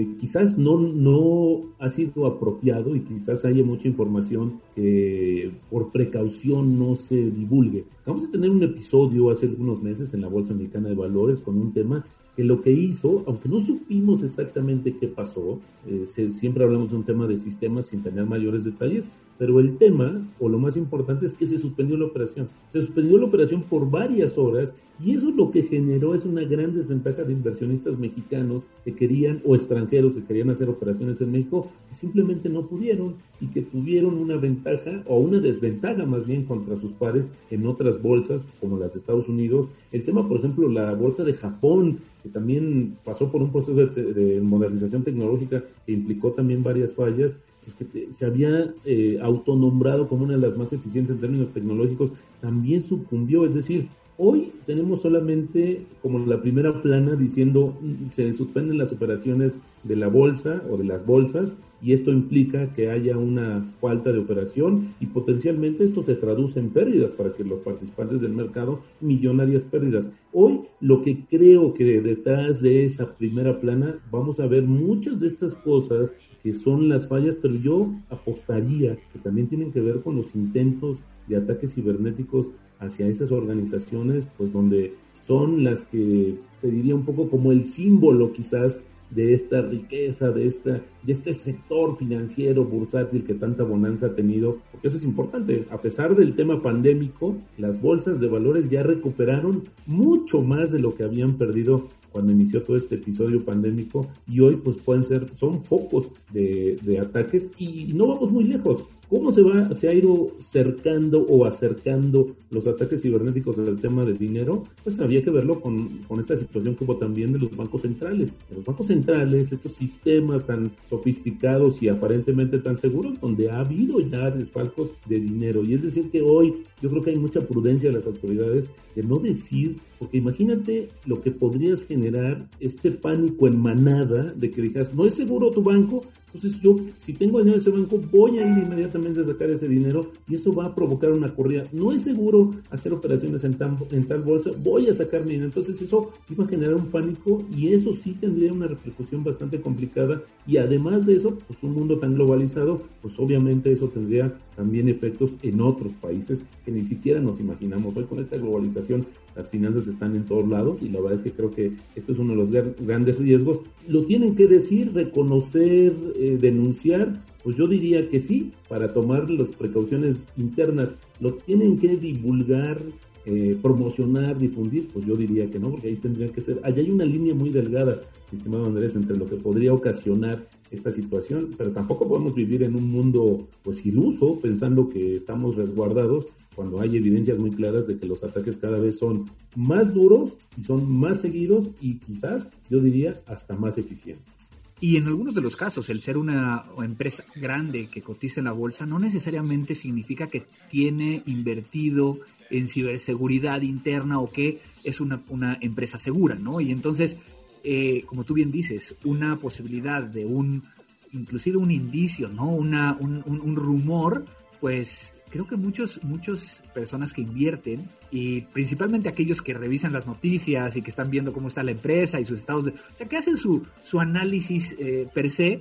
eh, 0.00 0.08
quizás 0.18 0.56
no, 0.56 0.78
no 0.78 1.74
ha 1.80 1.90
sido 1.90 2.24
apropiado 2.24 2.96
y 2.96 3.00
quizás 3.00 3.44
haya 3.44 3.62
mucha 3.62 3.88
información 3.88 4.62
que 4.74 5.52
por 5.68 5.92
precaución 5.92 6.78
no 6.78 6.96
se 6.96 7.16
divulgue. 7.30 7.84
Vamos 8.06 8.26
a 8.26 8.30
tener 8.30 8.48
un 8.48 8.62
episodio 8.62 9.30
hace 9.30 9.44
algunos 9.44 9.82
meses 9.82 10.14
en 10.14 10.22
la 10.22 10.28
Bolsa 10.28 10.54
Americana 10.54 10.88
de 10.88 10.94
Valores 10.94 11.42
con 11.42 11.58
un 11.58 11.74
tema 11.74 12.06
que 12.36 12.44
lo 12.44 12.62
que 12.62 12.72
hizo, 12.72 13.24
aunque 13.26 13.48
no 13.48 13.60
supimos 13.60 14.22
exactamente 14.22 14.96
qué 14.96 15.08
pasó, 15.08 15.60
eh, 15.86 16.06
siempre 16.06 16.64
hablamos 16.64 16.90
de 16.90 16.96
un 16.96 17.04
tema 17.04 17.26
de 17.26 17.38
sistemas 17.38 17.86
sin 17.86 18.02
tener 18.02 18.24
mayores 18.24 18.64
detalles, 18.64 19.04
pero 19.42 19.58
el 19.58 19.76
tema, 19.76 20.24
o 20.38 20.48
lo 20.48 20.60
más 20.60 20.76
importante, 20.76 21.26
es 21.26 21.34
que 21.34 21.46
se 21.46 21.58
suspendió 21.58 21.96
la 21.96 22.04
operación. 22.04 22.48
Se 22.72 22.80
suspendió 22.80 23.18
la 23.18 23.24
operación 23.24 23.64
por 23.64 23.90
varias 23.90 24.38
horas 24.38 24.72
y 25.04 25.14
eso 25.14 25.32
lo 25.32 25.50
que 25.50 25.62
generó 25.62 26.14
es 26.14 26.24
una 26.24 26.44
gran 26.44 26.74
desventaja 26.74 27.24
de 27.24 27.32
inversionistas 27.32 27.98
mexicanos 27.98 28.68
que 28.84 28.94
querían, 28.94 29.42
o 29.44 29.56
extranjeros 29.56 30.14
que 30.14 30.22
querían 30.22 30.50
hacer 30.50 30.68
operaciones 30.68 31.20
en 31.20 31.32
México, 31.32 31.66
que 31.88 31.96
simplemente 31.96 32.48
no 32.48 32.68
pudieron 32.68 33.16
y 33.40 33.48
que 33.48 33.62
tuvieron 33.62 34.16
una 34.16 34.36
ventaja 34.36 35.02
o 35.08 35.18
una 35.18 35.40
desventaja 35.40 36.06
más 36.06 36.24
bien 36.24 36.44
contra 36.44 36.80
sus 36.80 36.92
pares 36.92 37.32
en 37.50 37.66
otras 37.66 38.00
bolsas 38.00 38.46
como 38.60 38.78
las 38.78 38.92
de 38.92 39.00
Estados 39.00 39.28
Unidos. 39.28 39.66
El 39.90 40.04
tema, 40.04 40.28
por 40.28 40.38
ejemplo, 40.38 40.68
la 40.68 40.94
bolsa 40.94 41.24
de 41.24 41.32
Japón, 41.32 41.98
que 42.22 42.28
también 42.28 42.96
pasó 43.04 43.32
por 43.32 43.42
un 43.42 43.50
proceso 43.50 43.74
de, 43.74 44.40
modernización 44.40 45.02
tecnológica 45.02 45.64
que 45.84 45.92
implicó 45.92 46.30
también 46.30 46.62
varias 46.62 46.92
fallas, 46.92 47.40
que 47.74 48.12
se 48.12 48.26
había 48.26 48.74
eh, 48.84 49.18
autonombrado 49.22 50.08
como 50.08 50.24
una 50.24 50.34
de 50.34 50.40
las 50.40 50.56
más 50.56 50.72
eficientes 50.72 51.14
en 51.14 51.20
términos 51.20 51.52
tecnológicos, 51.52 52.10
también 52.40 52.82
sucumbió. 52.82 53.44
Es 53.44 53.54
decir, 53.54 53.88
hoy 54.16 54.52
tenemos 54.66 55.02
solamente 55.02 55.86
como 56.02 56.18
la 56.20 56.40
primera 56.40 56.82
plana 56.82 57.16
diciendo 57.16 57.76
mm, 57.80 58.08
se 58.08 58.32
suspenden 58.34 58.78
las 58.78 58.92
operaciones 58.92 59.56
de 59.84 59.96
la 59.96 60.08
bolsa 60.08 60.62
o 60.70 60.76
de 60.76 60.84
las 60.84 61.04
bolsas 61.06 61.54
y 61.82 61.92
esto 61.92 62.12
implica 62.12 62.72
que 62.74 62.90
haya 62.90 63.18
una 63.18 63.74
falta 63.80 64.12
de 64.12 64.20
operación 64.20 64.94
y 65.00 65.06
potencialmente 65.06 65.84
esto 65.84 66.04
se 66.04 66.14
traduce 66.14 66.60
en 66.60 66.70
pérdidas 66.70 67.10
para 67.10 67.32
que 67.32 67.42
los 67.42 67.58
participantes 67.60 68.20
del 68.20 68.32
mercado, 68.32 68.80
millonarias 69.00 69.64
pérdidas. 69.64 70.08
Hoy 70.32 70.60
lo 70.80 71.02
que 71.02 71.24
creo 71.26 71.74
que 71.74 72.00
detrás 72.00 72.62
de 72.62 72.84
esa 72.84 73.16
primera 73.16 73.60
plana 73.60 73.98
vamos 74.12 74.38
a 74.38 74.46
ver 74.46 74.62
muchas 74.62 75.18
de 75.18 75.26
estas 75.26 75.56
cosas 75.56 76.12
que 76.42 76.54
son 76.54 76.88
las 76.88 77.06
fallas, 77.06 77.36
pero 77.40 77.54
yo 77.54 77.92
apostaría 78.10 78.96
que 79.12 79.18
también 79.18 79.48
tienen 79.48 79.72
que 79.72 79.80
ver 79.80 80.00
con 80.00 80.16
los 80.16 80.34
intentos 80.34 80.98
de 81.28 81.36
ataques 81.36 81.74
cibernéticos 81.74 82.50
hacia 82.80 83.06
esas 83.06 83.30
organizaciones, 83.30 84.26
pues 84.36 84.52
donde 84.52 84.94
son 85.26 85.62
las 85.62 85.84
que 85.84 86.36
te 86.60 86.70
diría 86.70 86.94
un 86.94 87.04
poco 87.04 87.28
como 87.28 87.52
el 87.52 87.64
símbolo 87.64 88.32
quizás 88.32 88.80
de 89.14 89.34
esta 89.34 89.60
riqueza, 89.60 90.30
de, 90.30 90.46
esta, 90.46 90.80
de 91.02 91.12
este 91.12 91.34
sector 91.34 91.96
financiero 91.98 92.64
bursátil 92.64 93.24
que 93.24 93.34
tanta 93.34 93.62
bonanza 93.62 94.06
ha 94.06 94.14
tenido, 94.14 94.58
porque 94.70 94.88
eso 94.88 94.96
es 94.96 95.04
importante. 95.04 95.66
A 95.70 95.78
pesar 95.78 96.16
del 96.16 96.34
tema 96.34 96.62
pandémico, 96.62 97.36
las 97.58 97.80
bolsas 97.80 98.20
de 98.20 98.28
valores 98.28 98.70
ya 98.70 98.82
recuperaron 98.82 99.64
mucho 99.86 100.40
más 100.40 100.72
de 100.72 100.80
lo 100.80 100.94
que 100.94 101.04
habían 101.04 101.36
perdido 101.36 101.88
cuando 102.12 102.32
inició 102.32 102.62
todo 102.62 102.76
este 102.76 102.96
episodio 102.96 103.44
pandémico 103.44 104.06
y 104.28 104.40
hoy 104.40 104.56
pues 104.56 104.76
pueden 104.76 105.04
ser, 105.04 105.30
son 105.36 105.62
focos 105.62 106.12
de, 106.32 106.78
de 106.82 106.98
ataques 107.00 107.50
y 107.58 107.92
no 107.94 108.08
vamos 108.08 108.30
muy 108.30 108.44
lejos 108.44 108.84
¿Cómo 109.12 109.30
se, 109.30 109.42
va, 109.42 109.74
se 109.74 109.88
ha 109.88 109.92
ido 109.92 110.28
cercando 110.42 111.20
o 111.26 111.44
acercando 111.44 112.34
los 112.48 112.66
ataques 112.66 113.02
cibernéticos 113.02 113.58
al 113.58 113.78
tema 113.78 114.06
del 114.06 114.16
dinero? 114.16 114.62
Pues 114.82 114.98
había 115.00 115.22
que 115.22 115.30
verlo 115.30 115.60
con, 115.60 115.98
con 116.08 116.18
esta 116.18 116.34
situación 116.34 116.76
como 116.76 116.96
también 116.96 117.30
de 117.34 117.38
los 117.38 117.54
bancos 117.54 117.82
centrales. 117.82 118.38
los 118.48 118.64
bancos 118.64 118.86
centrales, 118.86 119.52
estos 119.52 119.72
sistemas 119.72 120.46
tan 120.46 120.72
sofisticados 120.88 121.82
y 121.82 121.90
aparentemente 121.90 122.58
tan 122.60 122.78
seguros, 122.78 123.20
donde 123.20 123.50
ha 123.50 123.60
habido 123.60 124.00
ya 124.00 124.30
desfalcos 124.30 124.92
de 125.06 125.20
dinero. 125.20 125.62
Y 125.62 125.74
es 125.74 125.82
decir 125.82 126.10
que 126.10 126.22
hoy 126.22 126.62
yo 126.80 126.88
creo 126.88 127.02
que 127.02 127.10
hay 127.10 127.18
mucha 127.18 127.42
prudencia 127.42 127.90
de 127.90 127.96
las 127.96 128.06
autoridades 128.06 128.70
de 128.96 129.02
no 129.02 129.18
decir, 129.18 129.76
porque 129.98 130.16
imagínate 130.16 130.88
lo 131.04 131.20
que 131.20 131.32
podrías 131.32 131.84
generar 131.84 132.48
este 132.60 132.90
pánico 132.90 133.46
en 133.46 133.60
manada 133.60 134.32
de 134.34 134.50
que 134.50 134.62
digas, 134.62 134.94
no 134.94 135.04
es 135.04 135.14
seguro 135.16 135.50
tu 135.50 135.62
banco, 135.62 136.02
entonces 136.34 136.60
yo, 136.60 136.76
si 136.98 137.12
tengo 137.12 137.38
dinero 137.38 137.56
en 137.56 137.60
ese 137.60 137.70
banco, 137.70 138.00
voy 138.10 138.38
a 138.38 138.46
ir 138.46 138.64
inmediatamente 138.64 139.20
a 139.20 139.24
sacar 139.24 139.50
ese 139.50 139.68
dinero 139.68 140.12
y 140.26 140.36
eso 140.36 140.52
va 140.52 140.66
a 140.66 140.74
provocar 140.74 141.12
una 141.12 141.34
corrida. 141.34 141.64
No 141.72 141.92
es 141.92 142.04
seguro 142.04 142.52
hacer 142.70 142.92
operaciones 142.94 143.44
en, 143.44 143.58
en 143.90 144.04
tal 144.08 144.22
bolsa, 144.22 144.50
voy 144.62 144.88
a 144.88 144.94
sacar 144.94 145.24
mi 145.24 145.32
dinero. 145.32 145.48
Entonces 145.48 145.80
eso 145.82 146.10
iba 146.30 146.44
a 146.44 146.48
generar 146.48 146.74
un 146.74 146.86
pánico 146.86 147.44
y 147.54 147.74
eso 147.74 147.92
sí 147.92 148.16
tendría 148.18 148.52
una 148.52 148.66
repercusión 148.66 149.22
bastante 149.22 149.60
complicada. 149.60 150.22
Y 150.46 150.56
además 150.56 151.04
de 151.04 151.16
eso, 151.16 151.36
pues 151.46 151.62
un 151.62 151.74
mundo 151.74 151.98
tan 151.98 152.14
globalizado, 152.14 152.82
pues 153.02 153.14
obviamente 153.18 153.70
eso 153.70 153.88
tendría 153.88 154.32
también 154.56 154.88
efectos 154.88 155.36
en 155.42 155.60
otros 155.60 155.92
países 155.94 156.44
que 156.64 156.72
ni 156.72 156.84
siquiera 156.84 157.20
nos 157.20 157.40
imaginamos. 157.40 157.94
Hoy 157.96 158.04
con 158.04 158.20
esta 158.20 158.38
globalización 158.38 159.06
las 159.34 159.48
finanzas 159.48 159.86
están 159.86 160.14
en 160.14 160.24
todos 160.24 160.48
lados 160.48 160.78
y 160.82 160.88
la 160.88 161.00
verdad 161.00 161.18
es 161.18 161.22
que 161.22 161.32
creo 161.32 161.50
que 161.50 161.72
esto 161.96 162.12
es 162.12 162.18
uno 162.18 162.34
de 162.34 162.38
los 162.38 162.76
grandes 162.78 163.18
riesgos. 163.18 163.60
Lo 163.88 164.04
tienen 164.04 164.34
que 164.34 164.46
decir, 164.46 164.92
reconocer, 164.92 165.94
eh, 166.16 166.38
denunciar, 166.40 167.22
pues 167.42 167.56
yo 167.56 167.66
diría 167.66 168.08
que 168.08 168.20
sí, 168.20 168.52
para 168.68 168.92
tomar 168.92 169.28
las 169.30 169.52
precauciones 169.52 170.18
internas. 170.36 170.94
Lo 171.20 171.34
tienen 171.34 171.78
que 171.78 171.96
divulgar, 171.96 172.80
eh, 173.24 173.56
promocionar, 173.60 174.38
difundir, 174.38 174.88
pues 174.92 175.06
yo 175.06 175.16
diría 175.16 175.48
que 175.48 175.58
no, 175.58 175.70
porque 175.70 175.88
ahí 175.88 175.96
tendrían 175.96 176.30
que 176.30 176.40
ser, 176.40 176.60
allá 176.64 176.78
hay 176.78 176.90
una 176.90 177.04
línea 177.04 177.34
muy 177.34 177.50
delgada, 177.50 178.00
estimado 178.32 178.64
Andrés, 178.66 178.96
entre 178.96 179.16
lo 179.16 179.26
que 179.26 179.36
podría 179.36 179.72
ocasionar 179.72 180.48
esta 180.72 180.90
situación, 180.90 181.50
pero 181.56 181.70
tampoco 181.70 182.08
podemos 182.08 182.34
vivir 182.34 182.62
en 182.62 182.74
un 182.74 182.90
mundo 182.90 183.46
pues 183.62 183.84
iluso 183.86 184.38
pensando 184.40 184.88
que 184.88 185.14
estamos 185.16 185.56
resguardados 185.56 186.26
cuando 186.54 186.80
hay 186.80 186.96
evidencias 186.96 187.38
muy 187.38 187.50
claras 187.50 187.86
de 187.86 187.98
que 187.98 188.06
los 188.06 188.22
ataques 188.22 188.56
cada 188.56 188.78
vez 188.78 188.98
son 188.98 189.30
más 189.56 189.92
duros 189.92 190.34
y 190.56 190.64
son 190.64 190.90
más 190.90 191.20
seguidos 191.20 191.70
y 191.80 191.98
quizás, 191.98 192.50
yo 192.68 192.80
diría, 192.80 193.22
hasta 193.26 193.56
más 193.56 193.78
eficientes. 193.78 194.32
Y 194.80 194.96
en 194.96 195.06
algunos 195.06 195.34
de 195.34 195.40
los 195.40 195.54
casos, 195.54 195.88
el 195.90 196.00
ser 196.00 196.18
una 196.18 196.64
empresa 196.82 197.24
grande 197.36 197.88
que 197.88 198.02
cotiza 198.02 198.40
en 198.40 198.46
la 198.46 198.52
bolsa 198.52 198.84
no 198.84 198.98
necesariamente 198.98 199.76
significa 199.76 200.26
que 200.26 200.44
tiene 200.68 201.22
invertido 201.26 202.18
en 202.50 202.66
ciberseguridad 202.66 203.62
interna 203.62 204.18
o 204.18 204.28
que 204.28 204.58
es 204.82 205.00
una, 205.00 205.22
empresa 205.60 205.98
segura, 205.98 206.34
¿no? 206.34 206.60
Y 206.60 206.72
entonces, 206.72 207.16
eh, 207.62 208.02
como 208.06 208.24
tú 208.24 208.34
bien 208.34 208.50
dices, 208.50 208.96
una 209.04 209.38
posibilidad 209.38 210.02
de 210.02 210.24
un, 210.24 210.64
inclusive 211.12 211.58
un 211.58 211.70
indicio, 211.70 212.28
¿no? 212.28 212.48
Una, 212.48 212.96
un, 212.98 213.22
un 213.24 213.54
rumor, 213.54 214.24
pues 214.60 215.14
creo 215.32 215.46
que 215.46 215.56
muchos, 215.56 215.98
muchas 216.04 216.62
personas 216.74 217.14
que 217.14 217.22
invierten, 217.22 217.88
y 218.10 218.42
principalmente 218.42 219.08
aquellos 219.08 219.40
que 219.40 219.54
revisan 219.54 219.92
las 219.92 220.06
noticias 220.06 220.76
y 220.76 220.82
que 220.82 220.90
están 220.90 221.10
viendo 221.10 221.32
cómo 221.32 221.48
está 221.48 221.62
la 221.62 221.70
empresa 221.70 222.20
y 222.20 222.24
sus 222.24 222.40
estados 222.40 222.66
de... 222.66 222.72
O 222.72 222.94
sea, 222.94 223.08
que 223.08 223.16
hacen 223.16 223.36
su, 223.36 223.62
su 223.82 223.98
análisis 223.98 224.76
eh, 224.78 225.08
per 225.12 225.30
se, 225.30 225.60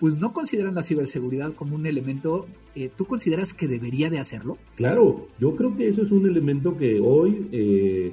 pues 0.00 0.18
no 0.18 0.32
consideran 0.32 0.74
la 0.74 0.82
ciberseguridad 0.82 1.52
como 1.52 1.76
un 1.76 1.86
elemento, 1.86 2.48
eh, 2.74 2.90
¿tú 2.96 3.04
consideras 3.04 3.54
que 3.54 3.68
debería 3.68 4.10
de 4.10 4.18
hacerlo? 4.18 4.58
Claro, 4.74 5.28
yo 5.38 5.54
creo 5.54 5.76
que 5.76 5.88
eso 5.88 6.02
es 6.02 6.10
un 6.10 6.26
elemento 6.26 6.76
que 6.76 6.98
hoy, 6.98 7.46
eh, 7.52 8.12